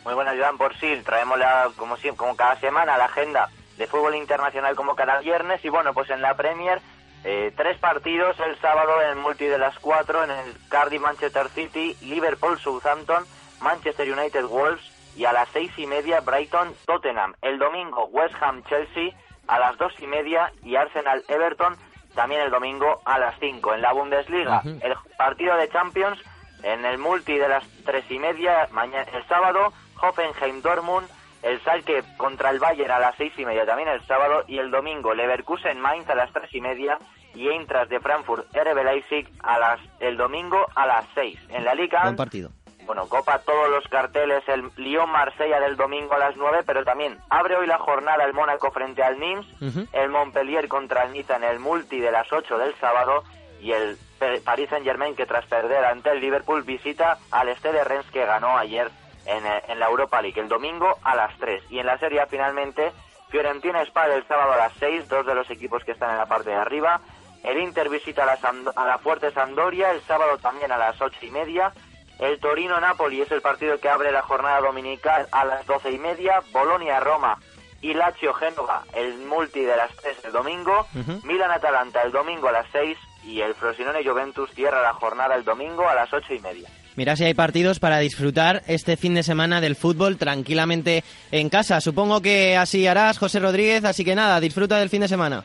Muy 0.04 0.14
buenas, 0.14 0.36
Joan, 0.38 0.58
por 0.58 0.78
sí. 0.78 0.94
Traemos 1.06 1.40
la, 1.40 1.72
como, 1.78 1.96
siempre, 1.96 2.18
como 2.18 2.36
cada 2.36 2.60
semana 2.60 2.98
la 2.98 3.06
agenda 3.06 3.50
de 3.78 3.88
fútbol 3.88 4.16
internacional 4.16 4.76
como 4.76 4.94
cada 4.94 5.22
viernes. 5.22 5.64
Y 5.64 5.70
bueno, 5.70 5.94
pues 5.94 6.10
en 6.10 6.22
la 6.22 6.36
Premier, 6.36 6.82
eh, 7.24 7.54
tres 7.56 7.78
partidos 7.78 8.36
el 8.46 8.60
sábado 8.60 9.02
en 9.04 9.12
el 9.12 9.16
multi 9.16 9.46
de 9.46 9.58
las 9.58 9.80
cuatro, 9.80 10.22
en 10.26 10.32
el 10.32 10.54
Cardiff 10.68 11.02
Manchester 11.02 11.48
City, 11.48 11.96
Liverpool 12.02 12.60
Southampton, 12.60 13.24
Manchester 13.62 14.12
United 14.12 14.44
Wolves 14.48 14.84
y 15.16 15.24
a 15.24 15.32
las 15.32 15.48
seis 15.54 15.72
y 15.78 15.88
media 15.88 16.20
Brighton 16.20 16.76
Tottenham. 16.86 17.36
El 17.42 17.58
domingo 17.58 18.08
West 18.08 18.36
Ham 18.42 18.64
Chelsea 18.66 19.16
a 19.48 19.60
las 19.60 19.78
dos 19.78 19.94
y 20.00 20.08
media 20.08 20.52
y 20.62 20.76
Arsenal 20.76 21.24
Everton 21.30 21.78
también 22.14 22.42
el 22.42 22.52
domingo 22.52 23.02
a 23.06 23.20
las 23.20 23.36
cinco. 23.40 23.74
En 23.74 23.82
la 23.82 23.94
Bundesliga, 23.94 24.62
el 24.64 24.96
partido 25.18 25.56
de 25.56 25.70
Champions 25.70 26.20
en 26.64 26.86
el 26.86 26.98
multi 26.98 27.38
de 27.38 27.48
las 27.48 27.68
tres 27.86 28.06
y 28.10 28.18
media 28.18 28.68
mañana 28.72 29.06
el 29.14 29.28
sábado 29.28 29.74
Hoffenheim 30.02 30.62
Dortmund 30.62 31.08
el 31.42 31.62
Salke 31.62 32.04
contra 32.18 32.50
el 32.50 32.60
Bayern 32.60 32.92
a 32.92 33.00
las 33.00 33.16
seis 33.18 33.34
y 33.38 33.46
media 33.46 33.66
también 33.66 33.90
el 33.90 34.02
sábado 34.08 34.46
y 34.48 34.58
el 34.60 34.72
domingo 34.72 35.14
Leverkusen 35.14 35.80
Mainz 35.80 36.10
a 36.10 36.16
las 36.16 36.32
tres 36.32 36.54
y 36.54 36.62
media 36.62 36.98
y 37.36 37.50
Eintracht 37.50 37.90
de 37.90 38.00
Frankfurt 38.00 38.48
RB 38.56 38.84
Leipzig 38.84 39.28
a 39.44 39.60
las 39.60 39.80
el 40.00 40.16
domingo 40.16 40.66
a 40.74 40.88
las 40.88 41.06
seis 41.14 41.38
en 41.50 41.66
la 41.66 41.76
Liga 41.76 42.04
Buen 42.04 42.16
partido. 42.16 42.50
Bueno, 42.86 43.08
copa 43.08 43.40
todos 43.40 43.70
los 43.70 43.88
carteles, 43.88 44.44
el 44.48 44.70
Lyon-Marsella 44.78 45.60
del 45.60 45.76
domingo 45.78 46.14
a 46.14 46.20
las 46.20 46.36
9, 46.36 46.64
pero 46.66 46.84
también 46.84 47.18
abre 47.30 47.56
hoy 47.56 47.68
la 47.68 47.78
jornada 47.80 48.24
el 48.26 48.34
Mónaco 48.34 48.72
frente 48.72 49.04
al 49.04 49.20
Nims, 49.20 49.48
el 49.94 50.10
Montpellier 50.10 50.68
contra 50.68 51.04
el 51.04 51.14
Niza 51.14 51.36
en 51.38 51.44
el 51.44 51.60
multi 51.60 52.00
de 52.00 52.12
las 52.12 52.32
8 52.32 52.58
del 52.58 52.76
sábado 52.76 53.24
y 53.62 53.72
el 53.72 53.98
Paris 54.46 54.70
Saint-Germain 54.70 55.16
que 55.16 55.26
tras 55.26 55.46
perder 55.46 55.84
ante 55.86 56.10
el 56.12 56.20
Liverpool 56.20 56.64
visita 56.64 57.18
al 57.32 57.50
Stade 57.58 57.84
Rennes 57.84 58.10
que 58.12 58.26
ganó 58.26 58.58
ayer 58.58 58.90
en, 59.26 59.46
eh, 59.46 59.64
en 59.70 59.80
la 59.80 59.88
Europa 59.88 60.22
League 60.22 60.40
el 60.40 60.48
domingo 60.50 60.98
a 61.04 61.16
las 61.16 61.38
3 61.40 61.64
y 61.70 61.80
en 61.80 61.86
la 61.86 61.98
Serie 61.98 62.26
finalmente 62.28 62.92
Fiorentina 63.30 63.84
Spal 63.86 64.12
el 64.12 64.28
sábado 64.28 64.54
a 64.54 64.58
las 64.58 64.74
6, 64.80 65.08
dos 65.08 65.26
de 65.26 65.34
los 65.36 65.50
equipos 65.50 65.84
que 65.84 65.92
están 65.94 66.12
en 66.12 66.18
la 66.18 66.26
parte 66.26 66.50
de 66.52 66.56
arriba. 66.56 67.00
El 67.44 67.58
Inter 67.60 67.90
visita 67.90 68.24
a 68.24 68.26
la, 68.26 68.38
Sando- 68.38 68.72
a 68.76 68.86
la 68.86 68.98
Fuerte 69.00 69.32
Sandoria 69.32 69.92
el 69.92 70.02
sábado 70.02 70.38
también 70.38 70.72
a 70.72 70.78
las 70.78 71.02
ocho 71.02 71.18
y 71.26 71.32
media 71.32 71.74
el 72.20 72.40
Torino-Napoli 72.40 73.22
es 73.22 73.32
el 73.32 73.42
partido 73.42 73.80
que 73.80 73.90
abre 73.90 74.12
la 74.12 74.22
jornada 74.22 74.62
dominical 74.62 75.28
a 75.32 75.46
las 75.46 75.66
doce 75.66 75.92
y 75.92 75.98
media. 75.98 76.42
Bolonia-Roma 76.52 77.38
y 77.82 77.94
Lazio-Génova, 77.94 78.84
el 78.94 79.18
multi 79.26 79.62
de 79.62 79.76
las 79.76 79.94
tres 79.98 80.18
el 80.24 80.32
domingo. 80.32 80.88
Ujú. 80.96 81.20
Milan-Atalanta 81.26 82.02
el 82.04 82.12
domingo 82.12 82.48
a 82.48 82.52
las 82.54 82.68
seis. 82.72 82.98
y 83.26 83.40
el 83.40 83.56
Frosinone 83.56 84.04
Juventus 84.04 84.50
cierra 84.54 84.82
la 84.82 84.94
jornada 84.94 85.36
el 85.36 85.46
domingo 85.46 85.88
a 85.88 85.96
las 85.96 86.12
ocho 86.14 86.34
y 86.34 86.40
media. 86.40 86.70
Mira 86.96 87.16
si 87.16 87.24
hay 87.24 87.34
partidos 87.34 87.80
para 87.80 87.98
disfrutar 88.00 88.62
este 88.68 88.98
fin 88.98 89.16
de 89.16 89.24
semana 89.24 89.62
del 89.62 89.76
fútbol 89.78 90.18
tranquilamente 90.18 91.04
en 91.32 91.50
casa. 91.50 91.80
Supongo 91.82 92.22
que 92.22 92.58
así 92.58 92.86
harás, 92.86 93.18
José 93.18 93.40
Rodríguez, 93.40 93.86
así 93.86 94.04
que 94.04 94.14
nada, 94.14 94.40
disfruta 94.42 94.78
del 94.78 94.90
fin 94.90 95.02
de 95.02 95.08
semana. 95.08 95.44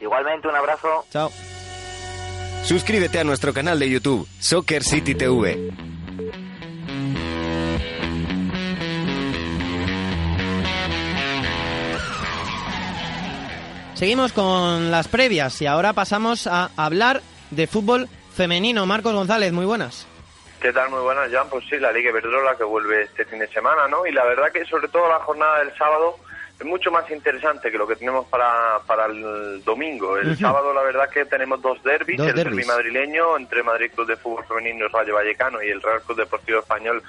Igualmente, 0.00 0.48
un 0.48 0.54
abrazo. 0.54 1.04
Chao. 1.10 1.30
Suscríbete 2.64 3.18
a 3.18 3.24
nuestro 3.24 3.54
canal 3.54 3.78
de 3.78 3.88
YouTube, 3.88 4.28
Soccer 4.38 4.82
City 4.82 5.14
TV. 5.14 5.70
Seguimos 13.94 14.32
con 14.32 14.90
las 14.90 15.08
previas 15.08 15.60
y 15.60 15.66
ahora 15.66 15.92
pasamos 15.92 16.46
a 16.46 16.70
hablar 16.76 17.20
de 17.50 17.66
fútbol 17.66 18.08
femenino. 18.32 18.86
Marcos 18.86 19.12
González, 19.12 19.52
muy 19.52 19.66
buenas. 19.66 20.06
¿Qué 20.60 20.72
tal? 20.72 20.90
Muy 20.90 21.00
buenas, 21.00 21.30
Jan. 21.32 21.48
Pues 21.48 21.64
sí, 21.68 21.78
la 21.78 21.90
Liga 21.90 22.10
Iberdrola 22.10 22.56
que 22.56 22.64
vuelve 22.64 23.02
este 23.02 23.24
fin 23.24 23.38
de 23.40 23.48
semana, 23.48 23.88
¿no? 23.88 24.06
Y 24.06 24.12
la 24.12 24.24
verdad 24.24 24.52
que 24.52 24.64
sobre 24.66 24.88
todo 24.88 25.08
la 25.08 25.20
jornada 25.20 25.60
del 25.60 25.76
sábado 25.76 26.16
es 26.58 26.66
mucho 26.66 26.90
más 26.90 27.08
interesante 27.10 27.70
que 27.70 27.78
lo 27.78 27.86
que 27.86 27.96
tenemos 27.96 28.26
para, 28.26 28.80
para 28.86 29.06
el 29.06 29.62
domingo. 29.64 30.16
El 30.18 30.36
sábado 30.36 30.72
la 30.72 30.82
verdad 30.82 31.08
que 31.08 31.24
tenemos 31.24 31.62
dos 31.62 31.82
derbis, 31.84 32.18
el 32.18 32.34
derby 32.34 32.64
madrileño 32.64 33.36
entre 33.36 33.62
Madrid 33.62 33.92
Club 33.94 34.08
de 34.08 34.16
Fútbol 34.16 34.44
Femenino 34.44 34.86
y 34.86 34.88
Rayo 34.88 35.14
Vallecano 35.14 35.62
y 35.62 35.68
el 35.68 35.80
Real 35.80 36.02
Club 36.02 36.18
Deportivo 36.18 36.58
Español 36.58 37.02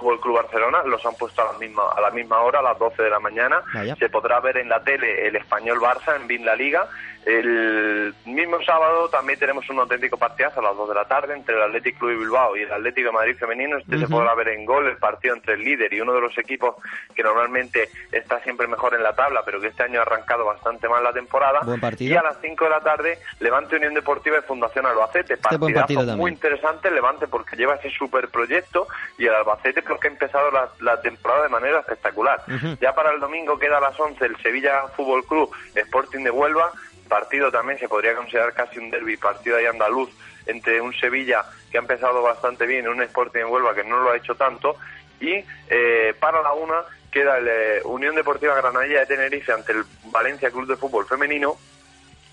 Fútbol 0.00 0.20
Club 0.20 0.36
Barcelona, 0.36 0.82
los 0.84 1.04
han 1.04 1.14
puesto 1.14 1.42
a 1.42 1.52
la 1.52 1.58
misma, 1.58 1.82
a 1.96 2.00
la 2.00 2.10
misma 2.10 2.40
hora, 2.40 2.60
a 2.60 2.62
las 2.62 2.78
12 2.78 3.02
de 3.02 3.10
la 3.10 3.20
mañana. 3.20 3.62
Se 3.98 4.08
podrá 4.08 4.40
ver 4.40 4.58
en 4.58 4.68
la 4.68 4.82
tele 4.82 5.26
el 5.26 5.36
español 5.36 5.78
Barça 5.78 6.16
en 6.16 6.26
Bin 6.26 6.44
La 6.44 6.54
Liga 6.54 6.88
el 7.26 8.14
mismo 8.24 8.62
sábado 8.64 9.08
también 9.10 9.38
tenemos 9.38 9.68
un 9.68 9.78
auténtico 9.78 10.16
partidazo 10.16 10.60
a 10.60 10.62
las 10.62 10.76
2 10.76 10.88
de 10.88 10.94
la 10.94 11.04
tarde 11.04 11.34
entre 11.34 11.54
el 11.54 11.62
Atlético 11.62 12.00
Club 12.00 12.10
de 12.12 12.16
Bilbao 12.16 12.56
y 12.56 12.62
el 12.62 12.72
Atlético 12.72 13.08
de 13.08 13.12
Madrid 13.12 13.36
femenino. 13.36 13.76
Este 13.76 13.98
se 13.98 14.08
podrá 14.08 14.34
ver 14.34 14.48
en 14.48 14.64
gol 14.64 14.86
el 14.86 14.96
partido 14.96 15.34
entre 15.34 15.54
el 15.54 15.60
líder 15.60 15.92
y 15.92 16.00
uno 16.00 16.14
de 16.14 16.20
los 16.22 16.36
equipos 16.38 16.76
que 17.14 17.22
normalmente 17.22 17.90
está 18.10 18.40
siempre 18.40 18.66
mejor 18.66 18.94
en 18.94 19.02
la 19.02 19.14
tabla, 19.14 19.42
pero 19.44 19.60
que 19.60 19.68
este 19.68 19.82
año 19.82 20.00
ha 20.00 20.02
arrancado 20.02 20.46
bastante 20.46 20.88
mal 20.88 21.04
la 21.04 21.12
temporada. 21.12 21.60
Y 21.98 22.14
a 22.14 22.22
las 22.22 22.38
5 22.40 22.64
de 22.64 22.70
la 22.70 22.80
tarde, 22.80 23.18
Levante 23.38 23.76
Unión 23.76 23.92
Deportiva 23.92 24.38
y 24.38 24.42
Fundación 24.42 24.86
Albacete. 24.86 25.34
Este 25.34 25.58
partidazo 25.58 26.16
muy 26.16 26.30
interesante, 26.30 26.90
Levante 26.90 27.26
porque 27.28 27.56
lleva 27.56 27.74
ese 27.74 27.90
super 27.90 28.28
proyecto 28.28 28.86
y 29.18 29.26
el 29.26 29.34
Albacete 29.34 29.82
porque 29.82 30.08
ha 30.08 30.10
empezado 30.10 30.50
la, 30.80 31.00
temporada 31.02 31.42
de 31.42 31.48
manera 31.50 31.80
espectacular. 31.80 32.42
Ya 32.80 32.94
para 32.94 33.12
el 33.12 33.20
domingo 33.20 33.58
queda 33.58 33.78
a 33.78 33.80
las 33.80 33.98
11 33.98 34.24
el 34.24 34.36
Sevilla 34.38 34.88
Fútbol 34.96 35.24
Club 35.26 35.50
Sporting 35.74 36.24
de 36.24 36.30
Huelva 36.30 36.72
partido 37.10 37.50
también 37.50 37.78
se 37.78 37.88
podría 37.88 38.14
considerar 38.14 38.54
casi 38.54 38.78
un 38.78 38.90
derby, 38.90 39.18
partido 39.18 39.58
ahí 39.58 39.66
andaluz 39.66 40.08
entre 40.46 40.80
un 40.80 40.94
Sevilla 40.94 41.44
que 41.70 41.76
ha 41.76 41.80
empezado 41.82 42.22
bastante 42.22 42.64
bien 42.64 42.86
y 42.86 42.88
un 42.88 43.02
Sporting 43.02 43.40
en 43.40 43.48
Huelva 43.48 43.74
que 43.74 43.84
no 43.84 44.00
lo 44.00 44.10
ha 44.10 44.16
hecho 44.16 44.34
tanto. 44.34 44.76
Y 45.20 45.44
eh, 45.68 46.14
para 46.18 46.40
la 46.40 46.54
una 46.54 46.82
queda 47.12 47.36
el 47.38 47.48
eh, 47.48 47.80
Unión 47.84 48.14
Deportiva 48.14 48.54
Granadilla 48.54 49.00
de 49.00 49.06
Tenerife 49.06 49.52
ante 49.52 49.72
el 49.72 49.84
Valencia 50.04 50.50
Club 50.50 50.66
de 50.66 50.76
Fútbol 50.76 51.06
Femenino. 51.06 51.56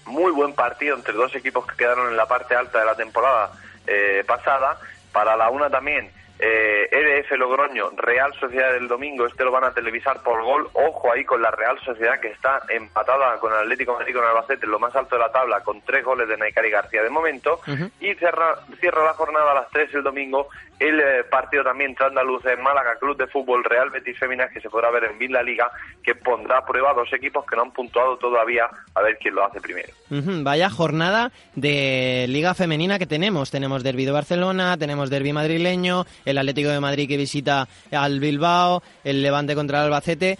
Muy 0.05 0.31
buen 0.31 0.53
partido 0.53 0.95
entre 0.95 1.13
dos 1.13 1.35
equipos 1.35 1.67
que 1.67 1.75
quedaron 1.75 2.07
en 2.07 2.15
la 2.15 2.27
parte 2.27 2.55
alta 2.55 2.79
de 2.79 2.85
la 2.85 2.95
temporada 2.95 3.51
eh, 3.85 4.23
pasada. 4.25 4.79
Para 5.11 5.35
la 5.35 5.49
una 5.49 5.69
también 5.69 6.11
eh, 6.39 6.87
EDF 6.91 7.31
Logroño, 7.37 7.89
Real 7.95 8.33
Sociedad 8.39 8.73
del 8.73 8.87
domingo, 8.87 9.25
este 9.25 9.43
lo 9.43 9.51
van 9.51 9.63
a 9.63 9.73
televisar 9.73 10.21
por 10.21 10.43
gol. 10.43 10.69
Ojo 10.73 11.11
ahí 11.11 11.23
con 11.23 11.41
la 11.41 11.51
Real 11.51 11.79
Sociedad 11.83 12.19
que 12.19 12.29
está 12.29 12.61
empatada 12.69 13.39
con 13.39 13.51
el 13.53 13.59
Atlético 13.59 13.93
de 13.93 13.99
Madrid 13.99 14.15
con 14.15 14.25
Albacete 14.25 14.65
en 14.65 14.71
lo 14.71 14.79
más 14.79 14.95
alto 14.95 15.15
de 15.15 15.21
la 15.21 15.31
tabla 15.31 15.61
con 15.61 15.81
tres 15.81 16.03
goles 16.03 16.27
de 16.27 16.37
Naikari 16.37 16.69
García 16.69 17.03
de 17.03 17.09
momento. 17.09 17.59
Y 17.99 18.13
cierra, 18.15 18.55
cierra 18.79 19.03
la 19.03 19.13
jornada 19.13 19.51
a 19.51 19.55
las 19.55 19.69
3 19.69 19.93
el 19.95 20.03
domingo 20.03 20.49
el 20.79 20.99
eh, 20.99 21.23
partido 21.29 21.63
también 21.63 21.91
entre 21.91 22.05
Andaluz 22.05 22.45
en 22.45 22.61
Málaga, 22.61 22.97
Club 22.99 23.17
de 23.17 23.27
Fútbol 23.27 23.63
Real 23.63 23.89
Betis 23.89 24.17
Féminas, 24.19 24.51
que 24.51 24.61
se 24.61 24.69
podrá 24.69 24.91
ver 24.91 25.05
en 25.05 25.17
Villa 25.17 25.41
Liga, 25.41 25.71
que 26.03 26.13
pondrá 26.13 26.59
a 26.59 26.65
prueba 26.65 26.91
a 26.91 26.93
dos 26.93 27.11
equipos 27.13 27.45
que 27.45 27.55
no 27.55 27.63
han 27.63 27.71
puntuado 27.71 28.17
todavía, 28.17 28.69
a 28.93 29.01
ver 29.01 29.17
quién 29.19 29.33
lo 29.33 29.45
hace 29.45 29.59
primero. 29.59 29.89
Vaya 30.09 30.69
jornada 30.69 31.31
de 31.55 32.25
Liga 32.29 32.53
Femenina 32.53 32.99
que 32.99 33.07
tenemos. 33.07 33.49
Tenemos 33.49 33.83
Derby 33.83 34.05
de 34.05 34.11
Barcelona, 34.11 34.77
tenemos 34.77 35.09
Derby 35.09 35.33
madrileño, 35.33 36.05
el 36.29 36.37
Atlético 36.37 36.69
de 36.69 36.79
Madrid 36.79 37.07
que 37.07 37.17
visita 37.17 37.67
al 37.91 38.19
Bilbao, 38.19 38.83
el 39.03 39.21
Levante 39.21 39.55
contra 39.55 39.79
el 39.79 39.85
Albacete. 39.85 40.37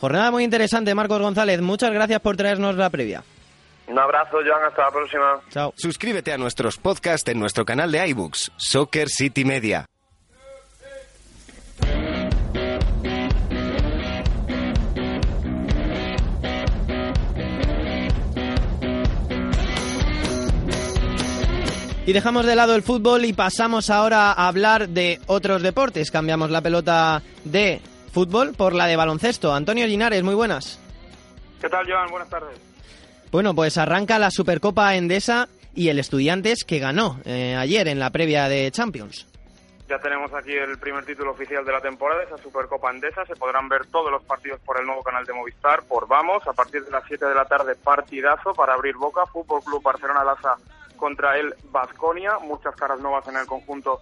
Jornada 0.00 0.30
muy 0.30 0.44
interesante, 0.44 0.94
Marcos 0.94 1.20
González. 1.20 1.60
Muchas 1.60 1.92
gracias 1.92 2.20
por 2.20 2.36
traernos 2.36 2.76
la 2.76 2.90
previa. 2.90 3.22
Un 3.86 3.98
abrazo, 3.98 4.38
Joan. 4.46 4.64
Hasta 4.68 4.82
la 4.82 4.90
próxima. 4.90 5.40
Chao. 5.50 5.72
Suscríbete 5.76 6.32
a 6.32 6.38
nuestros 6.38 6.76
podcasts 6.76 7.28
en 7.30 7.40
nuestro 7.40 7.64
canal 7.64 7.90
de 7.90 8.06
iBooks, 8.08 8.52
Soccer 8.56 9.08
City 9.08 9.44
Media. 9.44 9.86
Y 22.08 22.14
dejamos 22.14 22.46
de 22.46 22.56
lado 22.56 22.74
el 22.74 22.82
fútbol 22.82 23.26
y 23.26 23.34
pasamos 23.34 23.90
ahora 23.90 24.32
a 24.32 24.48
hablar 24.48 24.88
de 24.88 25.20
otros 25.26 25.60
deportes. 25.60 26.10
Cambiamos 26.10 26.50
la 26.50 26.62
pelota 26.62 27.20
de 27.44 27.82
fútbol 28.14 28.54
por 28.56 28.72
la 28.72 28.86
de 28.86 28.96
baloncesto. 28.96 29.52
Antonio 29.52 29.86
Linares, 29.86 30.22
muy 30.22 30.34
buenas. 30.34 30.80
¿Qué 31.60 31.68
tal, 31.68 31.84
Joan? 31.86 32.08
Buenas 32.10 32.30
tardes. 32.30 32.58
Bueno, 33.30 33.54
pues 33.54 33.76
arranca 33.76 34.18
la 34.18 34.30
Supercopa 34.30 34.96
Endesa 34.96 35.50
y 35.74 35.90
el 35.90 35.98
Estudiantes 35.98 36.64
que 36.64 36.78
ganó 36.78 37.20
eh, 37.26 37.54
ayer 37.56 37.86
en 37.88 37.98
la 37.98 38.08
previa 38.08 38.48
de 38.48 38.70
Champions. 38.70 39.26
Ya 39.86 39.98
tenemos 39.98 40.32
aquí 40.32 40.52
el 40.52 40.78
primer 40.78 41.04
título 41.04 41.32
oficial 41.32 41.62
de 41.62 41.72
la 41.72 41.82
temporada, 41.82 42.22
esa 42.22 42.38
Supercopa 42.38 42.90
Endesa. 42.90 43.26
Se 43.26 43.36
podrán 43.36 43.68
ver 43.68 43.84
todos 43.84 44.10
los 44.10 44.22
partidos 44.22 44.60
por 44.60 44.80
el 44.80 44.86
nuevo 44.86 45.02
canal 45.02 45.26
de 45.26 45.34
Movistar, 45.34 45.82
por 45.82 46.08
Vamos, 46.08 46.42
a 46.46 46.54
partir 46.54 46.82
de 46.86 46.90
las 46.90 47.04
7 47.06 47.26
de 47.26 47.34
la 47.34 47.44
tarde, 47.44 47.74
partidazo 47.74 48.54
para 48.54 48.72
abrir 48.72 48.96
boca. 48.96 49.26
Fútbol 49.26 49.62
Club 49.62 49.82
Barcelona 49.82 50.24
Laza 50.24 50.56
contra 50.98 51.38
el 51.38 51.54
Vasconia. 51.70 52.38
Muchas 52.40 52.76
caras 52.76 53.00
nuevas 53.00 53.26
en 53.28 53.36
el 53.36 53.46
conjunto 53.46 54.00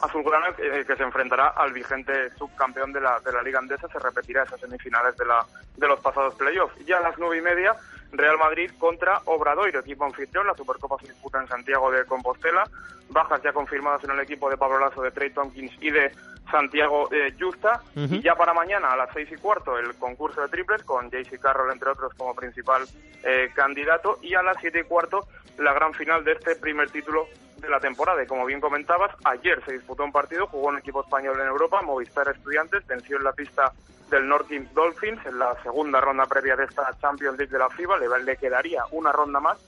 azulgrana 0.00 0.48
eh, 0.58 0.84
que 0.86 0.96
se 0.96 1.02
enfrentará 1.02 1.48
al 1.48 1.72
vigente 1.72 2.30
subcampeón 2.38 2.92
de 2.92 3.00
la, 3.00 3.20
de 3.20 3.32
la 3.32 3.42
Liga 3.42 3.58
Andesa. 3.58 3.88
Se 3.88 3.98
repetirá 3.98 4.44
esas 4.44 4.60
semifinales 4.60 5.16
de, 5.18 5.26
la, 5.26 5.44
de 5.76 5.86
los 5.86 6.00
pasados 6.00 6.34
playoffs. 6.36 6.74
Ya 6.86 6.96
a 6.98 7.02
las 7.02 7.18
nueve 7.18 7.36
y 7.38 7.42
media, 7.42 7.76
Real 8.12 8.38
Madrid 8.38 8.70
contra 8.78 9.20
Obradoiro, 9.26 9.80
equipo 9.80 10.04
anfitrión. 10.04 10.46
La 10.46 10.54
Supercopa 10.54 10.96
se 11.00 11.08
disputa 11.08 11.40
en 11.40 11.48
Santiago 11.48 11.90
de 11.90 12.06
Compostela. 12.06 12.64
Bajas 13.10 13.42
ya 13.42 13.52
confirmadas 13.52 14.02
en 14.04 14.12
el 14.12 14.20
equipo 14.20 14.48
de 14.48 14.56
Pablo 14.56 14.78
Lazo, 14.78 15.02
de 15.02 15.10
Trey 15.10 15.30
Tompkins 15.30 15.72
y 15.80 15.90
de 15.90 16.10
Santiago 16.50 17.08
eh, 17.12 17.34
Justa. 17.38 17.82
Y 17.94 18.20
ya 18.20 18.34
para 18.34 18.54
mañana, 18.54 18.92
a 18.92 18.96
las 18.96 19.10
seis 19.12 19.28
y 19.32 19.36
cuarto, 19.36 19.78
el 19.78 19.94
concurso 19.94 20.42
de 20.42 20.48
triples 20.48 20.82
con 20.82 21.10
JC 21.10 21.38
Carroll, 21.40 21.72
entre 21.72 21.90
otros, 21.90 22.12
como 22.14 22.34
principal 22.34 22.82
eh, 23.22 23.50
candidato. 23.54 24.18
Y 24.22 24.34
a 24.34 24.42
las 24.42 24.56
siete 24.60 24.80
y 24.80 24.84
cuarto, 24.84 25.26
la 25.58 25.72
gran 25.72 25.94
final 25.94 26.24
de 26.24 26.32
este 26.32 26.56
primer 26.56 26.90
título 26.90 27.26
de 27.58 27.68
la 27.68 27.80
temporada. 27.80 28.22
Y 28.22 28.26
como 28.26 28.44
bien 28.44 28.60
comentabas, 28.60 29.10
ayer 29.24 29.62
se 29.64 29.72
disputó 29.72 30.04
un 30.04 30.12
partido, 30.12 30.46
jugó 30.46 30.68
un 30.68 30.78
equipo 30.78 31.02
español 31.02 31.40
en 31.40 31.46
Europa, 31.46 31.82
Movistar 31.82 32.28
Estudiantes, 32.28 32.86
venció 32.86 33.16
en 33.16 33.24
la 33.24 33.32
pista 33.32 33.72
del 34.14 34.28
North 34.28 34.48
Dolphins 34.74 35.26
en 35.26 35.38
la 35.38 35.56
segunda 35.62 36.00
ronda 36.00 36.24
previa 36.26 36.54
de 36.54 36.64
esta 36.64 36.96
Champions 37.00 37.36
League 37.36 37.52
de 37.52 37.58
la 37.58 37.68
FIBA. 37.68 37.98
Le, 37.98 38.24
le 38.24 38.36
quedaría 38.36 38.84
una 38.92 39.10
ronda 39.10 39.40
más, 39.40 39.58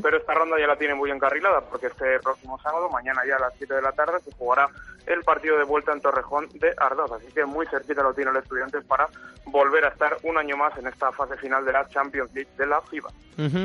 pero 0.00 0.16
esta 0.16 0.32
ronda 0.32 0.56
ya 0.58 0.66
la 0.66 0.76
tiene 0.76 0.94
muy 0.94 1.10
encarrilada 1.10 1.60
porque 1.60 1.88
este 1.88 2.20
próximo 2.20 2.58
sábado, 2.60 2.88
mañana 2.88 3.22
ya 3.26 3.36
a 3.36 3.40
las 3.40 3.54
7 3.58 3.74
de 3.74 3.82
la 3.82 3.92
tarde, 3.92 4.20
se 4.24 4.32
jugará 4.32 4.68
el 5.06 5.22
partido 5.22 5.58
de 5.58 5.64
vuelta 5.64 5.92
en 5.92 6.00
Torrejón 6.00 6.48
de 6.54 6.72
Ardoz. 6.76 7.10
Así 7.12 7.26
que 7.32 7.44
muy 7.44 7.66
cerquita 7.66 8.02
lo 8.02 8.14
tiene 8.14 8.30
el 8.30 8.36
estudiante 8.36 8.80
para 8.82 9.08
volver 9.46 9.84
a 9.84 9.88
estar 9.88 10.16
un 10.22 10.38
año 10.38 10.56
más 10.56 10.76
en 10.78 10.86
esta 10.86 11.10
fase 11.12 11.36
final 11.36 11.64
de 11.64 11.72
la 11.72 11.88
Champions 11.88 12.32
League 12.32 12.50
de 12.56 12.66
la 12.66 12.80
FIBA. 12.82 13.10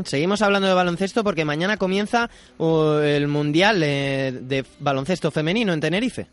Seguimos 0.06 0.42
hablando 0.42 0.68
de 0.68 0.74
baloncesto 0.74 1.24
porque 1.24 1.46
mañana 1.46 1.78
comienza 1.78 2.30
uh, 2.58 2.96
el 2.98 3.28
Mundial 3.28 3.82
eh, 3.84 4.32
de 4.34 4.66
Baloncesto 4.80 5.32
Femenino 5.32 5.72
en 5.72 5.80
Tenerife. 5.80 6.28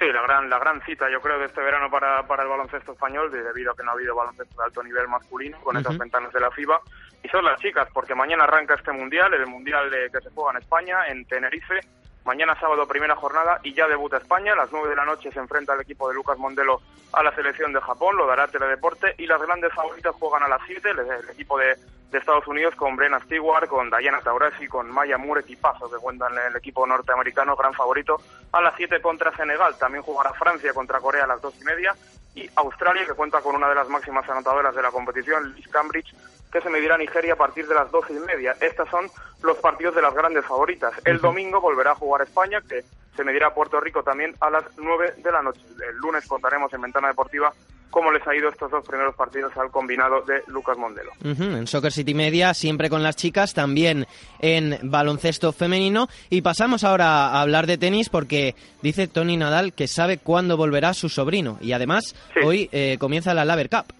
Sí, 0.00 0.06
la 0.10 0.22
gran, 0.22 0.48
la 0.48 0.58
gran 0.58 0.80
cita, 0.80 1.10
yo 1.10 1.20
creo, 1.20 1.38
de 1.38 1.44
este 1.44 1.60
verano 1.60 1.90
para, 1.90 2.26
para 2.26 2.44
el 2.44 2.48
baloncesto 2.48 2.92
español, 2.92 3.30
debido 3.30 3.72
a 3.72 3.76
que 3.76 3.82
no 3.82 3.90
ha 3.90 3.92
habido 3.92 4.14
baloncesto 4.14 4.56
de 4.56 4.64
alto 4.64 4.82
nivel 4.82 5.06
masculino 5.08 5.60
con 5.60 5.76
estas 5.76 5.98
ventanas 5.98 6.32
de 6.32 6.40
la 6.40 6.50
FIBA. 6.50 6.80
Y 7.22 7.28
son 7.28 7.44
las 7.44 7.60
chicas, 7.60 7.86
porque 7.92 8.14
mañana 8.14 8.44
arranca 8.44 8.76
este 8.76 8.92
mundial, 8.92 9.34
el 9.34 9.46
mundial 9.46 9.90
de, 9.90 10.08
que 10.10 10.22
se 10.22 10.30
juega 10.30 10.52
en 10.52 10.62
España, 10.62 11.06
en 11.08 11.26
Tenerife. 11.26 11.80
Mañana 12.24 12.58
sábado, 12.60 12.86
primera 12.86 13.16
jornada, 13.16 13.60
y 13.62 13.74
ya 13.74 13.88
debuta 13.88 14.18
España. 14.18 14.52
A 14.52 14.56
las 14.56 14.72
nueve 14.72 14.88
de 14.90 14.96
la 14.96 15.04
noche 15.04 15.32
se 15.32 15.38
enfrenta 15.38 15.74
el 15.74 15.80
equipo 15.80 16.08
de 16.08 16.14
Lucas 16.14 16.38
Mondelo 16.38 16.80
a 17.12 17.22
la 17.22 17.34
selección 17.34 17.72
de 17.72 17.80
Japón, 17.80 18.16
lo 18.16 18.26
dará 18.26 18.46
Teledeporte. 18.48 19.14
Y 19.18 19.26
las 19.26 19.40
grandes 19.40 19.72
favoritas 19.72 20.14
juegan 20.14 20.42
a 20.42 20.48
las 20.48 20.60
siete, 20.66 20.90
el 20.90 21.30
equipo 21.30 21.58
de 21.58 21.76
de 22.10 22.18
Estados 22.18 22.46
Unidos 22.48 22.74
con 22.74 22.96
Brenna 22.96 23.20
Stewart, 23.20 23.68
con 23.68 23.90
Diana 23.90 24.20
Taurasi, 24.20 24.66
con 24.66 24.90
Maya 24.90 25.16
Moore, 25.16 25.42
equipazo 25.42 25.90
que 25.90 25.98
cuentan 25.98 26.32
el 26.48 26.56
equipo 26.56 26.86
norteamericano, 26.86 27.56
gran 27.56 27.72
favorito, 27.72 28.20
a 28.52 28.60
las 28.60 28.74
7 28.76 29.00
contra 29.00 29.34
Senegal. 29.36 29.76
También 29.78 30.02
jugará 30.02 30.32
Francia 30.32 30.72
contra 30.72 31.00
Corea 31.00 31.24
a 31.24 31.28
las 31.28 31.40
dos 31.40 31.54
y 31.60 31.64
media 31.64 31.94
y 32.34 32.48
Australia, 32.56 33.06
que 33.06 33.14
cuenta 33.14 33.40
con 33.40 33.54
una 33.54 33.68
de 33.68 33.74
las 33.74 33.88
máximas 33.88 34.28
anotadoras 34.28 34.74
de 34.74 34.82
la 34.82 34.90
competición, 34.90 35.54
Liz 35.54 35.68
Cambridge, 35.68 36.14
que 36.52 36.60
se 36.60 36.70
medirá 36.70 36.98
Nigeria 36.98 37.34
a 37.34 37.36
partir 37.36 37.66
de 37.66 37.74
las 37.74 37.90
doce 37.90 38.12
y 38.12 38.18
media. 38.18 38.56
Estos 38.60 38.88
son 38.88 39.06
los 39.42 39.58
partidos 39.58 39.94
de 39.94 40.02
las 40.02 40.14
grandes 40.14 40.44
favoritas. 40.44 40.92
El 41.04 41.20
domingo 41.20 41.60
volverá 41.60 41.92
a 41.92 41.94
jugar 41.94 42.22
España, 42.22 42.60
que 42.68 42.84
se 43.16 43.24
medirá 43.24 43.48
a 43.48 43.54
Puerto 43.54 43.80
Rico 43.80 44.02
también 44.02 44.34
a 44.40 44.50
las 44.50 44.64
nueve 44.78 45.14
de 45.18 45.32
la 45.32 45.42
noche. 45.42 45.60
El 45.88 45.96
lunes 45.96 46.26
contaremos 46.26 46.72
en 46.72 46.82
Ventana 46.82 47.08
Deportiva 47.08 47.52
cómo 47.90 48.12
les 48.12 48.26
ha 48.26 48.34
ido 48.34 48.48
estos 48.48 48.70
dos 48.70 48.86
primeros 48.86 49.14
partidos 49.14 49.56
al 49.56 49.70
combinado 49.70 50.22
de 50.22 50.42
Lucas 50.46 50.78
Mondelo. 50.78 51.10
En 51.22 51.66
Soccer 51.66 51.92
City 51.92 52.14
Media, 52.14 52.54
siempre 52.54 52.88
con 52.88 53.02
las 53.02 53.16
chicas, 53.16 53.52
también 53.52 54.06
en 54.38 54.78
baloncesto 54.82 55.52
femenino. 55.52 56.08
Y 56.30 56.42
pasamos 56.42 56.84
ahora 56.84 57.28
a 57.28 57.42
hablar 57.42 57.66
de 57.66 57.78
tenis 57.78 58.08
porque 58.08 58.54
dice 58.80 59.08
Tony 59.08 59.36
Nadal 59.36 59.72
que 59.72 59.88
sabe 59.88 60.18
cuándo 60.18 60.56
volverá 60.56 60.94
su 60.94 61.08
sobrino. 61.08 61.58
Y 61.60 61.72
además, 61.72 62.14
hoy 62.44 62.68
eh, 62.72 62.96
comienza 62.98 63.34
la 63.34 63.44
Laver 63.44 63.68
Cup. 63.68 63.99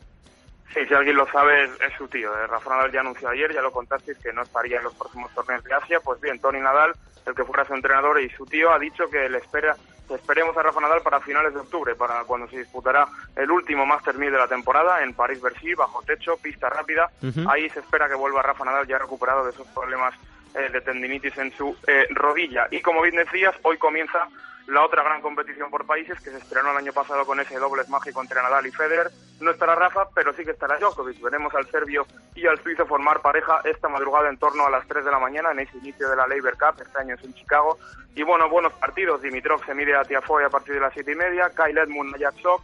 Sí, 0.72 0.86
si 0.86 0.94
alguien 0.94 1.16
lo 1.16 1.26
sabe, 1.26 1.64
es, 1.64 1.70
es 1.80 1.92
su 1.98 2.06
tío. 2.06 2.32
Eh, 2.38 2.46
Rafa 2.46 2.70
Nadal 2.70 2.92
ya 2.92 3.00
anunció 3.00 3.28
ayer, 3.28 3.52
ya 3.52 3.60
lo 3.60 3.72
contasteis, 3.72 4.18
que 4.18 4.32
no 4.32 4.42
estaría 4.42 4.78
en 4.78 4.84
los 4.84 4.94
próximos 4.94 5.32
torneos 5.34 5.64
de 5.64 5.74
Asia. 5.74 6.00
Pues 6.00 6.20
bien, 6.20 6.38
Tony 6.40 6.60
Nadal, 6.60 6.92
el 7.26 7.34
que 7.34 7.44
fuera 7.44 7.64
su 7.64 7.74
entrenador 7.74 8.20
y 8.20 8.30
su 8.30 8.46
tío, 8.46 8.72
ha 8.72 8.78
dicho 8.78 9.10
que 9.10 9.28
le 9.28 9.38
espera, 9.38 9.74
esperemos 10.08 10.56
a 10.56 10.62
Rafa 10.62 10.80
Nadal 10.80 11.02
para 11.02 11.20
finales 11.20 11.54
de 11.54 11.60
octubre, 11.60 11.96
para 11.96 12.22
cuando 12.22 12.48
se 12.48 12.58
disputará 12.58 13.08
el 13.34 13.50
último 13.50 13.84
Master 13.84 14.16
1000 14.16 14.30
de 14.30 14.38
la 14.38 14.46
temporada 14.46 15.02
en 15.02 15.14
París-Bercy, 15.14 15.74
bajo 15.74 16.02
techo, 16.02 16.36
pista 16.36 16.68
rápida. 16.68 17.10
Ahí 17.48 17.68
se 17.70 17.80
espera 17.80 18.08
que 18.08 18.14
vuelva 18.14 18.42
Rafa 18.42 18.64
Nadal 18.64 18.86
ya 18.86 18.98
recuperado 18.98 19.44
de 19.44 19.50
esos 19.50 19.66
problemas 19.68 20.14
eh, 20.54 20.68
de 20.70 20.80
tendinitis 20.80 21.36
en 21.38 21.52
su 21.52 21.76
eh, 21.88 22.06
rodilla. 22.10 22.68
Y 22.70 22.80
como 22.80 23.02
bien 23.02 23.16
decías, 23.16 23.54
hoy 23.62 23.76
comienza 23.76 24.28
la 24.66 24.84
otra 24.84 25.02
gran 25.02 25.20
competición 25.20 25.70
por 25.70 25.86
países 25.86 26.20
que 26.20 26.30
se 26.30 26.38
estrenó 26.38 26.70
el 26.70 26.76
año 26.76 26.92
pasado 26.92 27.24
con 27.24 27.40
ese 27.40 27.58
dobles 27.58 27.88
mágico 27.88 28.20
entre 28.20 28.40
Nadal 28.42 28.66
y 28.66 28.70
Federer. 28.70 29.10
No 29.40 29.50
estará 29.50 29.74
Rafa, 29.74 30.08
pero 30.14 30.32
sí 30.32 30.44
que 30.44 30.52
estará 30.52 30.78
Djokovic. 30.78 31.20
Veremos 31.20 31.54
al 31.54 31.68
serbio 31.70 32.06
y 32.34 32.46
al 32.46 32.62
suizo 32.62 32.86
formar 32.86 33.20
pareja 33.20 33.60
esta 33.64 33.88
madrugada 33.88 34.28
en 34.28 34.38
torno 34.38 34.66
a 34.66 34.70
las 34.70 34.86
3 34.86 35.04
de 35.04 35.10
la 35.10 35.18
mañana 35.18 35.50
en 35.52 35.60
ese 35.60 35.78
inicio 35.78 36.08
de 36.08 36.16
la 36.16 36.26
Labor 36.26 36.56
Cup. 36.56 36.82
Este 36.82 36.98
año 36.98 37.14
es 37.14 37.24
en 37.24 37.34
Chicago. 37.34 37.78
Y 38.14 38.22
bueno, 38.22 38.48
buenos 38.48 38.72
partidos. 38.74 39.22
Dimitrov 39.22 39.64
se 39.64 39.74
mide 39.74 39.96
a 39.96 40.04
Tiafoe 40.04 40.44
a 40.44 40.50
partir 40.50 40.74
de 40.74 40.80
las 40.80 40.92
7 40.92 41.10
y 41.10 41.14
media. 41.16 41.50
Kyle 41.50 41.78
Edmund 41.78 42.14
a 42.14 42.18
Jack 42.18 42.40
Sock. 42.40 42.62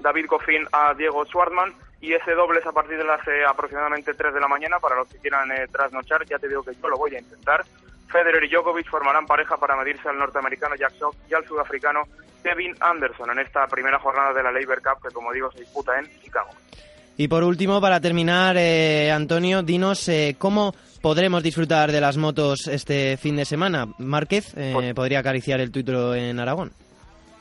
David 0.00 0.26
Goffin 0.28 0.66
a 0.72 0.94
Diego 0.94 1.24
Schwartzman. 1.24 1.74
Y 2.00 2.12
ese 2.12 2.32
dobles 2.32 2.64
a 2.66 2.72
partir 2.72 2.98
de 2.98 3.04
las 3.04 3.26
eh, 3.26 3.44
aproximadamente 3.44 4.14
3 4.14 4.32
de 4.32 4.40
la 4.40 4.46
mañana 4.46 4.78
para 4.78 4.94
los 4.94 5.08
que 5.08 5.18
quieran 5.18 5.50
eh, 5.50 5.66
trasnochar. 5.66 6.24
Ya 6.26 6.38
te 6.38 6.46
digo 6.46 6.62
que 6.62 6.74
yo 6.74 6.88
lo 6.88 6.96
voy 6.96 7.16
a 7.16 7.18
intentar. 7.18 7.64
Federer 8.08 8.44
y 8.44 8.48
Djokovic 8.48 8.88
formarán 8.88 9.26
pareja 9.26 9.56
para 9.56 9.76
medirse 9.76 10.08
al 10.08 10.18
norteamericano 10.18 10.74
Jack 10.76 10.94
Sock 10.98 11.14
y 11.30 11.34
al 11.34 11.46
sudafricano 11.46 12.02
Kevin 12.42 12.74
Anderson 12.80 13.30
en 13.30 13.40
esta 13.40 13.66
primera 13.66 13.98
jornada 13.98 14.32
de 14.32 14.42
la 14.42 14.52
Labor 14.52 14.82
Cup 14.82 15.02
que, 15.02 15.14
como 15.14 15.32
digo, 15.32 15.50
se 15.52 15.60
disputa 15.60 15.98
en 15.98 16.06
Chicago. 16.22 16.50
Y 17.16 17.26
por 17.26 17.42
último, 17.42 17.80
para 17.80 18.00
terminar, 18.00 18.56
eh, 18.56 19.10
Antonio, 19.10 19.62
dinos 19.62 20.08
eh, 20.08 20.36
cómo 20.38 20.72
podremos 21.02 21.42
disfrutar 21.42 21.90
de 21.90 22.00
las 22.00 22.16
motos 22.16 22.68
este 22.68 23.16
fin 23.16 23.34
de 23.36 23.44
semana. 23.44 23.88
Márquez 23.98 24.54
eh, 24.56 24.92
podría 24.94 25.18
acariciar 25.18 25.60
el 25.60 25.72
título 25.72 26.14
en 26.14 26.38
Aragón. 26.38 26.70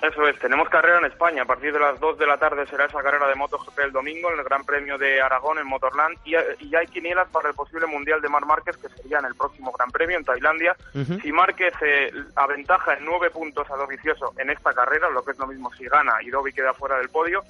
Eso 0.02 0.28
es, 0.28 0.38
tenemos 0.38 0.70
carrera 0.70 1.00
en 1.00 1.06
España. 1.06 1.42
A 1.42 1.46
partir 1.46 1.74
de 1.74 1.80
las 1.80 2.00
2 2.00 2.20
de 2.20 2.28
la 2.28 2.38
tarde 2.38 2.68
será 2.68 2.86
esa 2.86 3.02
carrera 3.02 3.28
de 3.28 3.36
MotoGP 3.36 3.80
el 3.80 3.92
domingo 3.92 4.32
en 4.32 4.38
el 4.38 4.46
Gran 4.46 4.64
Premio 4.64 4.98
de 4.98 5.20
Aragón 5.22 5.58
en 5.58 5.66
Motorland. 5.66 6.18
Y, 6.24 6.36
y 6.36 6.70
ya 6.70 6.80
hay 6.80 6.88
quinielas 6.88 7.28
para 7.30 7.50
el 7.50 7.56
posible 7.56 7.88
Mundial 7.88 8.22
de 8.22 8.30
Mar 8.30 8.46
Márquez, 8.46 8.78
que 8.78 8.90
sería 8.90 9.20
en 9.20 9.26
el 9.26 9.36
próximo 9.36 9.72
Gran 9.72 9.90
Premio 9.90 10.18
en 10.18 10.24
Tailandia. 10.24 10.76
Si 11.22 11.32
Márquez 11.32 11.74
eh, 11.82 12.12
aventaja 12.36 12.94
en 12.94 13.06
9 13.06 13.32
puntos 13.32 13.70
a 13.72 13.76
Dovizioso 13.76 14.34
en 14.38 14.52
esta 14.52 14.74
carrera, 14.74 15.10
lo 15.10 15.24
que 15.24 15.32
es 15.32 15.40
lo 15.40 15.48
mismo 15.48 15.74
si 15.74 15.86
gana 15.86 16.22
y 16.22 16.30
Dovi 16.30 16.54
queda 16.54 16.74
fuera 16.74 16.98
del 16.98 17.10
podio, 17.10 17.42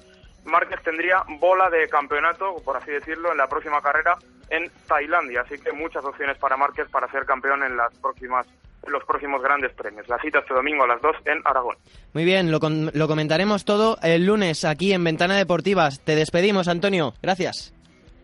Márquez 0.44 0.82
tendría 0.82 1.22
bola 1.28 1.68
de 1.68 1.88
campeonato, 1.88 2.56
por 2.64 2.76
así 2.76 2.90
decirlo, 2.90 3.30
en 3.30 3.38
la 3.38 3.46
próxima 3.46 3.82
carrera 3.82 4.16
en 4.48 4.70
Tailandia. 4.86 5.42
Así 5.42 5.58
que 5.58 5.72
muchas 5.72 6.04
opciones 6.04 6.38
para 6.38 6.56
Márquez 6.56 6.88
para 6.88 7.10
ser 7.10 7.26
campeón 7.26 7.62
en 7.62 7.76
las 7.76 7.94
próximas 7.98 8.46
los 8.86 9.04
próximos 9.04 9.42
grandes 9.42 9.72
premios. 9.74 10.08
La 10.08 10.18
cita 10.20 10.38
este 10.38 10.54
domingo 10.54 10.84
a 10.84 10.86
las 10.86 11.00
2 11.02 11.16
en 11.26 11.40
Aragón. 11.44 11.76
Muy 12.14 12.24
bien, 12.24 12.50
lo, 12.50 12.60
con- 12.60 12.90
lo 12.94 13.08
comentaremos 13.08 13.64
todo 13.64 13.98
el 14.02 14.24
lunes 14.24 14.64
aquí 14.64 14.92
en 14.92 15.04
Ventana 15.04 15.36
Deportiva. 15.36 15.88
Te 16.04 16.14
despedimos, 16.14 16.68
Antonio. 16.68 17.12
Gracias. 17.22 17.74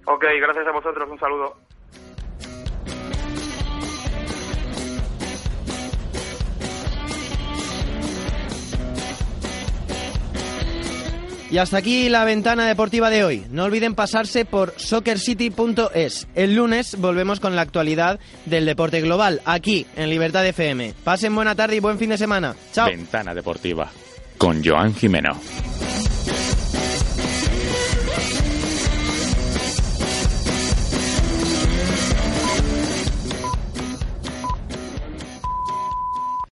Ok, 0.06 0.24
gracias 0.40 0.66
a 0.66 0.70
vosotros, 0.72 1.08
un 1.10 1.18
saludo. 1.18 1.56
Y 11.54 11.58
hasta 11.58 11.76
aquí 11.76 12.08
la 12.08 12.24
ventana 12.24 12.66
deportiva 12.66 13.10
de 13.10 13.22
hoy. 13.22 13.44
No 13.48 13.62
olviden 13.62 13.94
pasarse 13.94 14.44
por 14.44 14.74
soccercity.es. 14.76 16.26
El 16.34 16.56
lunes 16.56 16.96
volvemos 16.98 17.38
con 17.38 17.54
la 17.54 17.62
actualidad 17.62 18.18
del 18.44 18.66
deporte 18.66 19.00
global, 19.00 19.40
aquí 19.44 19.86
en 19.94 20.10
Libertad 20.10 20.44
FM. 20.44 20.94
Pasen 21.04 21.32
buena 21.32 21.54
tarde 21.54 21.76
y 21.76 21.78
buen 21.78 21.96
fin 21.96 22.10
de 22.10 22.18
semana. 22.18 22.56
Chao. 22.72 22.88
Ventana 22.88 23.36
Deportiva 23.36 23.88
con 24.36 24.64
Joan 24.64 24.96
Jimeno. 24.96 25.38